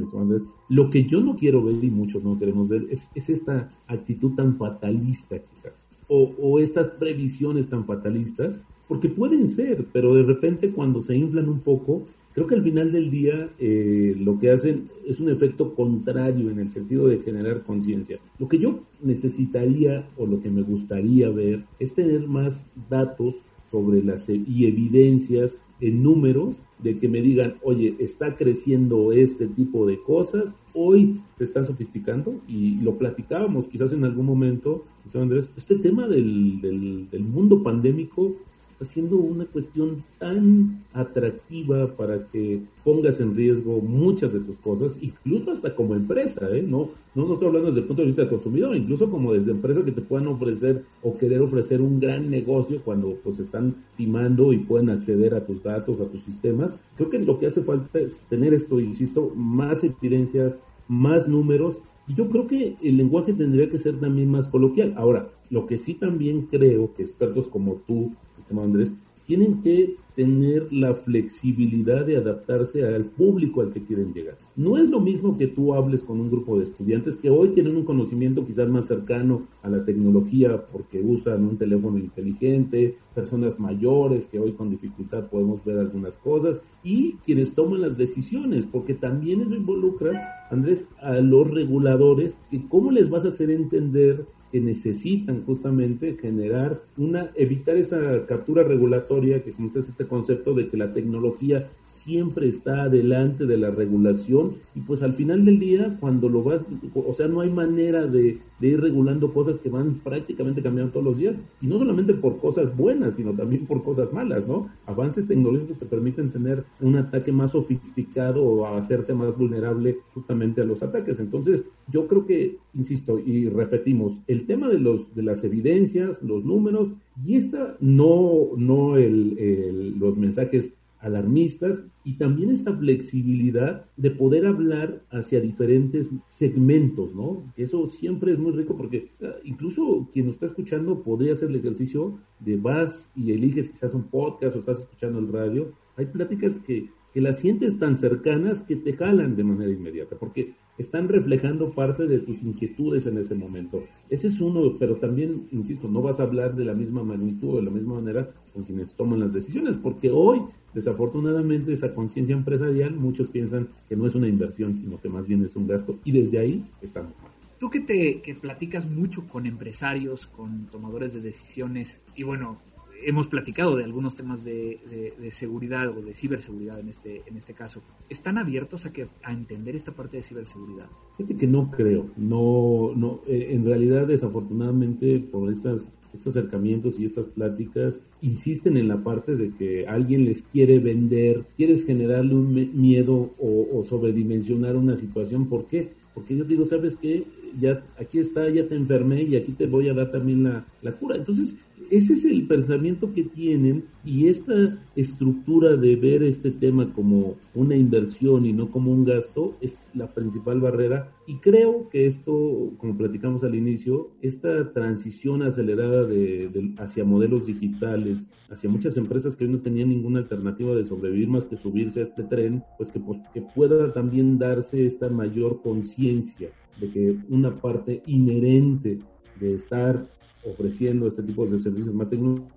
lo 0.69 0.91
que 0.91 1.05
yo 1.05 1.21
no 1.21 1.37
quiero 1.37 1.63
ver 1.65 1.83
y 1.83 1.91
muchos 1.91 2.23
no 2.23 2.39
queremos 2.39 2.69
ver 2.69 2.87
es, 2.91 3.11
esta 3.15 3.71
actitud 3.87 4.35
tan 4.35 4.57
fatalista 4.57 5.39
quizás, 5.39 5.83
o, 6.09 6.61
estas 6.61 6.89
previsiones 6.89 7.69
tan 7.69 7.85
fatalistas, 7.87 8.59
porque 8.87 9.09
pueden 9.09 9.49
ser, 9.51 9.87
pero 9.93 10.15
de 10.15 10.23
repente 10.23 10.71
cuando 10.71 11.01
se 11.03 11.17
inflan 11.17 11.49
un 11.49 11.61
poco, 11.61 12.05
creo 12.35 12.47
que 12.47 12.55
al 12.57 12.63
final 12.63 12.93
del 12.93 13.11
día 13.11 13.51
eh, 13.59 14.15
lo 14.19 14.39
que 14.39 14.51
hacen 14.51 14.89
es 15.07 15.21
un 15.21 15.31
efecto 15.31 15.75
contrario 15.75 16.51
en 16.51 16.59
el 16.59 16.71
sentido 16.71 17.07
de 17.07 17.21
generar 17.21 17.63
conciencia. 17.63 18.19
Lo 18.39 18.49
que 18.49 18.59
yo 18.59 18.81
necesitaría 19.03 20.09
o 20.17 20.27
lo 20.27 20.41
que 20.41 20.51
me 20.51 20.63
gustaría 20.63 21.31
ver 21.31 21.65
es 21.79 21.95
tener 21.95 22.27
más 22.27 22.67
datos 22.91 23.37
sobre 23.71 24.03
las 24.03 24.29
e, 24.29 24.35
y 24.35 24.67
evidencias 24.67 25.59
en 25.81 26.03
números 26.03 26.57
de 26.79 26.99
que 26.99 27.09
me 27.09 27.23
digan, 27.23 27.55
oye, 27.63 27.95
está 27.99 28.37
creciendo 28.37 29.13
este 29.13 29.47
tipo 29.47 29.87
de 29.87 30.01
cosas, 30.01 30.55
hoy 30.75 31.21
se 31.39 31.45
están 31.45 31.67
sofisticando 31.67 32.41
y 32.49 32.77
lo 32.81 32.99
platicábamos 32.99 33.69
quizás 33.69 33.93
en 33.93 34.05
algún 34.05 34.27
momento, 34.27 34.85
Andrés, 35.15 35.51
este 35.57 35.77
tema 35.77 36.09
del, 36.09 36.61
del, 36.61 37.09
del 37.11 37.23
mundo 37.23 37.63
pandémico 37.63 38.35
está 38.75 38.85
siendo 38.85 39.17
una 39.17 39.45
cuestión 39.47 40.03
tan 40.19 40.83
atractiva 40.93 41.87
para 41.97 42.27
que 42.27 42.61
pongas 42.83 43.21
en 43.21 43.37
riesgo 43.37 43.81
muchas 43.81 44.33
de 44.33 44.41
tus 44.41 44.59
cosas, 44.59 44.99
incluso 45.01 45.53
hasta 45.53 45.77
como 45.77 45.95
empresa, 45.95 46.49
¿eh? 46.51 46.63
No, 46.63 46.91
no, 47.15 47.25
no 47.25 47.35
estoy 47.35 47.49
hablando 47.49 47.69
desde 47.69 47.83
el 47.83 47.87
punto 47.87 48.03
de 48.03 48.07
vista 48.07 48.23
del 48.23 48.31
consumidor, 48.31 48.77
incluso 48.77 49.09
como 49.09 49.33
desde 49.33 49.53
empresas 49.53 49.85
que 49.85 49.93
te 49.93 50.01
puedan 50.01 50.27
ofrecer 50.27 50.85
o 51.03 51.17
querer 51.17 51.41
ofrecer 51.41 51.81
un 51.81 52.01
gran 52.01 52.29
negocio 52.29 52.83
cuando 52.85 53.17
pues 53.23 53.39
están 53.39 53.77
timando 53.97 54.53
y 54.53 54.59
pueden 54.59 54.91
acceder 54.91 55.35
a 55.35 55.47
tus 55.47 55.63
datos, 55.63 56.01
a 56.01 56.07
tus 56.07 56.25
sistemas. 56.25 56.77
Creo 56.97 57.11
que 57.11 57.21
lo 57.21 57.39
que 57.39 57.47
hace 57.47 57.63
falta 57.63 58.01
es 58.01 58.25
tener 58.29 58.53
esto, 58.55 58.81
insisto, 58.81 59.31
más 59.37 59.85
evidencias, 59.85 60.57
más 60.89 61.29
números 61.29 61.81
y 62.07 62.15
yo 62.15 62.29
creo 62.29 62.47
que 62.47 62.77
el 62.83 62.97
lenguaje 62.97 63.33
tendría 63.33 63.71
que 63.71 63.79
ser 63.79 63.99
también 63.99 64.31
más 64.31 64.49
coloquial. 64.49 64.95
Ahora, 64.97 65.31
lo 65.51 65.67
que 65.67 65.79
sí 65.79 65.95
también 65.95 66.43
creo 66.51 66.93
que 66.95 67.03
expertos 67.03 67.49
como 67.49 67.77
tú, 67.87 68.13
Andrés, 68.51 68.93
tienen 69.27 69.63
que 69.63 69.97
tener 70.15 70.73
la 70.73 70.95
flexibilidad 70.95 72.05
de 72.07 72.17
adaptarse 72.17 72.85
al 72.85 73.05
público 73.05 73.61
al 73.61 73.73
que 73.73 73.83
quieren 73.83 74.13
llegar. 74.13 74.37
No 74.57 74.79
es 74.79 74.89
lo 74.89 75.01
mismo 75.01 75.37
que 75.37 75.49
tú 75.49 75.75
hables 75.75 76.03
con 76.03 76.21
un 76.21 76.31
grupo 76.31 76.57
de 76.59 76.65
estudiantes 76.65 77.17
que 77.17 77.31
hoy 77.31 77.49
tienen 77.49 77.77
un 77.77 77.85
conocimiento 77.85 78.47
quizás 78.47 78.69
más 78.69 78.87
cercano 78.87 79.43
a 79.63 79.69
la 79.69 79.85
tecnología 79.85 80.67
porque 80.73 81.01
usan 81.01 81.45
un 81.45 81.59
teléfono 81.59 81.99
inteligente, 81.99 82.97
personas 83.15 83.59
mayores 83.59 84.27
que 84.27 84.39
hoy 84.39 84.53
con 84.53 84.71
dificultad 84.71 85.29
podemos 85.29 85.65
ver 85.65 85.79
algunas 85.79 86.15
cosas 86.15 86.61
y 86.83 87.15
quienes 87.25 87.55
toman 87.55 87.81
las 87.81 87.97
decisiones, 87.97 88.67
porque 88.67 88.95
también 88.95 89.41
eso 89.41 89.55
involucra, 89.55 90.47
Andrés, 90.51 90.87
a 91.01 91.15
los 91.15 91.51
reguladores 91.51 92.39
y 92.51 92.61
cómo 92.61 92.91
les 92.91 93.11
vas 93.11 93.25
a 93.25 93.29
hacer 93.29 93.51
entender 93.51 94.27
que 94.55 94.61
necesitan 94.61 95.45
justamente 95.45 96.17
generar 96.17 96.81
una, 96.97 97.33
evitar 97.35 97.77
esa 97.77 98.25
captura 98.27 98.63
regulatoria 98.63 99.43
que 99.43 99.51
conoces 99.51 99.89
este 100.05 100.09
concepto 100.09 100.55
de 100.55 100.69
que 100.69 100.77
la 100.77 100.93
tecnología 100.93 101.71
siempre 101.89 102.49
está 102.49 102.83
adelante 102.83 103.47
de 103.47 103.57
la 103.57 103.71
regulación 103.71 104.57
y 104.75 104.81
pues 104.81 105.03
al 105.03 105.15
final 105.15 105.47
del 105.47 105.59
día 105.59 105.97
cuando 106.01 106.29
lo 106.29 106.43
vas, 106.43 106.61
o 106.95 107.15
sea, 107.15 107.29
no 107.29 107.41
hay 107.41 107.51
manera 107.51 108.07
de, 108.07 108.41
ir 108.61 108.81
regulando 108.81 109.33
cosas 109.35 109.59
que 109.59 109.69
van 109.69 110.01
prácticamente 110.03 110.63
cambiando 110.63 110.93
todos 110.93 111.05
los 111.05 111.19
días 111.19 111.39
y 111.61 111.67
no 111.67 111.79
solamente 111.79 112.15
por 112.15 112.39
cosas 112.39 112.75
buenas, 112.75 113.17
sino 113.17 113.33
también 113.35 113.67
por 113.67 113.83
cosas 113.83 114.11
malas, 114.11 114.47
¿no? 114.47 114.71
Avances 114.87 115.27
tecnológicos 115.27 115.79
te 115.79 115.85
permiten 115.85 116.31
tener 116.31 116.65
un 116.81 116.97
ataque 116.97 117.31
más 117.31 117.53
sofisticado 117.53 118.43
o 118.43 118.67
hacerte 118.67 119.13
más 119.13 119.37
vulnerable 119.37 119.99
justamente 120.15 120.63
a 120.63 120.65
los 120.65 120.83
ataques. 120.83 121.21
Entonces, 121.21 121.65
yo 121.93 122.07
creo 122.07 122.25
que, 122.25 122.57
insisto 122.73 123.19
y 123.19 123.51
repetimos, 123.51 124.23
el 124.29 124.47
tema 124.47 124.69
de 124.69 124.79
los 124.79 125.15
de 125.15 125.23
las 125.23 125.45
evidencias, 125.45 126.23
los 126.23 126.45
números 126.47 126.89
y 127.25 127.37
esta 127.37 127.77
no 127.81 128.51
no 128.57 128.97
el, 128.97 129.99
los 129.99 130.17
mensajes 130.17 130.73
alarmistas 131.05 131.81
y 132.03 132.15
también 132.15 132.51
esta 132.51 132.75
flexibilidad 132.77 133.85
de 133.97 134.11
poder 134.11 134.47
hablar 134.47 135.03
hacia 135.11 135.41
diferentes 135.41 136.09
segmentos, 136.29 137.15
¿no? 137.15 137.53
Eso 137.57 137.87
siempre 137.87 138.33
es 138.33 138.39
muy 138.39 138.53
rico 138.53 138.77
porque 138.77 139.11
ah, 139.23 139.37
incluso 139.45 140.09
quien 140.13 140.29
está 140.29 140.47
escuchando 140.47 141.03
podría 141.03 141.35
hacer 141.35 141.51
el 141.51 141.57
ejercicio 141.57 142.19
de 142.41 142.57
vas 142.57 143.11
y 143.15 143.33
eliges 143.33 143.69
quizás 143.69 143.95
un 143.95 144.05
podcast 144.05 144.57
o 144.57 144.61
estás 144.61 144.81
escuchando 144.81 145.19
el 145.19 145.29
radio. 145.29 145.73
Hay 145.97 146.07
pláticas 146.07 146.59
que, 146.59 146.91
que 147.15 147.21
las 147.21 147.39
sientes 147.39 147.79
tan 147.79 147.97
cercanas 147.97 148.63
que 148.63 148.77
te 148.77 148.93
jalan 148.93 149.37
de 149.37 149.45
manera 149.45 149.73
inmediata 149.73 150.17
porque 150.17 150.55
están 150.77 151.09
reflejando 151.09 151.73
parte 151.73 152.07
de 152.07 152.19
tus 152.19 152.43
inquietudes 152.43 153.07
en 153.07 153.19
ese 153.19 153.37
momento. 153.37 153.85
Ese 154.11 154.27
es 154.27 154.41
uno, 154.41 154.75
pero 154.79 154.97
también, 154.97 155.47
insisto, 155.53 155.89
no 155.89 156.03
vas 156.03 156.19
a 156.19 156.25
hablar 156.25 156.57
de 156.57 156.65
la 156.65 156.75
misma 156.75 157.05
magnitud 157.05 157.55
o 157.55 157.57
de 157.57 157.63
la 157.63 157.71
misma 157.71 157.95
manera 157.95 158.29
con 158.53 158.65
quienes 158.65 158.93
toman 158.95 159.21
las 159.21 159.33
decisiones, 159.33 159.77
porque 159.77 160.11
hoy 160.11 160.43
Desafortunadamente, 160.75 161.73
esa 161.73 161.95
conciencia 161.95 162.35
empresarial, 162.35 162.97
muchos 162.97 163.29
piensan 163.29 163.69
que 163.89 163.95
no 163.95 164.09
es 164.09 164.17
una 164.17 164.27
inversión, 164.27 164.77
sino 164.77 165.01
que 165.01 165.09
más 165.09 165.27
bien 165.27 165.45
es 165.45 165.55
un 165.55 165.69
gasto, 165.69 166.01
y 166.05 166.11
desde 166.11 166.39
ahí 166.39 166.65
estamos. 166.83 167.13
Tú 167.61 167.71
que 167.71 167.81
te 167.81 168.21
que 168.21 168.35
platicas 168.35 168.91
mucho 168.91 169.27
con 169.29 169.47
empresarios, 169.47 170.27
con 170.27 170.67
tomadores 170.67 171.13
de 171.13 171.21
decisiones, 171.21 172.03
y 172.17 172.25
bueno, 172.25 172.59
hemos 173.03 173.29
platicado 173.29 173.77
de 173.77 173.85
algunos 173.85 174.15
temas 174.15 174.45
de, 174.45 175.13
seguridad 175.31 175.89
o 175.89 176.01
de 176.01 176.15
ciberseguridad 176.15 176.81
en 176.81 176.89
este, 176.89 177.23
en 177.27 177.37
este 177.37 177.55
caso. 177.55 177.83
¿Están 178.09 178.39
abiertos 178.39 178.87
a, 178.87 178.93
que, 178.93 179.09
a 179.23 179.33
entender 179.33 179.75
esta 179.77 179.93
parte 179.93 180.19
de 180.19 180.23
ciberseguridad? 180.23 180.87
Fíjate 181.17 181.37
que 181.37 181.47
no 181.47 181.71
creo. 181.71 182.11
No, 182.17 182.93
no, 182.95 183.21
eh, 183.27 183.49
en 183.51 183.65
realidad, 183.65 184.07
desafortunadamente, 184.07 185.19
por 185.21 185.51
estas 185.51 185.93
estos 186.15 186.37
acercamientos 186.37 186.99
y 186.99 187.05
estas 187.05 187.27
pláticas 187.27 188.03
insisten 188.23 188.77
en 188.77 188.89
la 188.89 189.03
parte 189.03 189.37
de 189.37 189.51
que 189.51 189.87
alguien 189.87 190.25
les 190.25 190.43
quiere 190.43 190.79
vender, 190.79 191.45
quieres 191.57 191.85
generarle 191.85 192.35
un 192.35 192.81
miedo 192.81 193.35
o, 193.39 193.83
sobredimensionar 193.85 194.77
una 194.77 194.97
situación. 194.97 195.49
¿Por 195.49 195.67
qué? 195.67 195.93
Porque 196.15 196.37
yo 196.37 196.45
digo, 196.45 196.65
¿sabes 196.65 196.97
qué? 196.97 197.25
Ya 197.61 197.85
aquí 197.99 198.19
está, 198.19 198.49
ya 198.49 198.67
te 198.67 198.77
enfermé 198.77 199.23
y 199.25 199.37
aquí 199.37 199.53
te 199.53 199.67
voy 199.67 199.89
a 199.89 199.95
dar 199.95 200.11
también 200.11 200.45
la, 200.45 200.65
la 200.83 200.93
cura. 200.93 201.17
Entonces, 201.17 201.57
ese 201.91 202.15
es 202.15 202.25
el 202.25 202.47
pensamiento 202.47 203.13
que 203.13 203.23
tienen 203.23 203.85
y 204.05 204.29
esta 204.29 204.79
estructura 204.97 205.77
de 205.77 205.97
ver 205.97 206.23
este 206.23 206.51
tema 206.51 206.93
como 206.93 207.37
una 207.55 207.77
inversión 207.77 208.47
y 208.47 208.53
no 208.53 208.71
como 208.71 208.93
un 208.93 209.05
gasto 209.05 209.57
es 209.61 209.87
la 209.95 210.09
principal 210.13 210.61
barrera. 210.61 211.13
Y 211.27 211.37
creo 211.37 211.89
que 211.89 212.07
esto, 212.07 212.73
como 212.79 212.97
platicamos 212.97 213.45
al 213.45 213.55
inicio, 213.55 214.11
esta 214.21 214.73
transición 214.73 215.43
acelerada 215.43 216.05
de, 216.05 216.75
hacia 216.79 217.05
modelos 217.05 217.47
digitales, 217.47 218.27
hacia 218.51 218.69
muchas 218.69 218.97
empresas 218.97 219.37
que 219.37 219.45
hoy 219.45 219.51
no 219.51 219.61
tenían 219.61 219.89
ninguna 219.89 220.21
alternativa 220.21 220.75
de 220.75 220.85
sobrevivir 220.85 221.29
más 221.29 221.47
que 221.47 221.57
subirse 221.57 222.01
a 222.01 222.05
este 222.05 222.25
tren, 222.25 222.63
pues 222.77 222.91
que, 222.91 223.01
pues, 223.01 223.19
que 223.33 223.43
pueda 223.43 223.93
también 223.93 224.39
darse 224.39 224.85
esta 224.85 225.09
mayor 225.09 225.63
conciencia 225.63 226.51
de 226.81 226.91
que 226.91 227.17
una 227.29 227.55
parte 227.55 228.03
inherente 228.07 228.99
de 229.41 229.55
estar 229.55 230.07
ofreciendo 230.45 231.07
este 231.07 231.23
tipo 231.23 231.47
de 231.47 231.61
servicios 231.61 231.95
más 231.95 232.09
tecnológicos, 232.09 232.53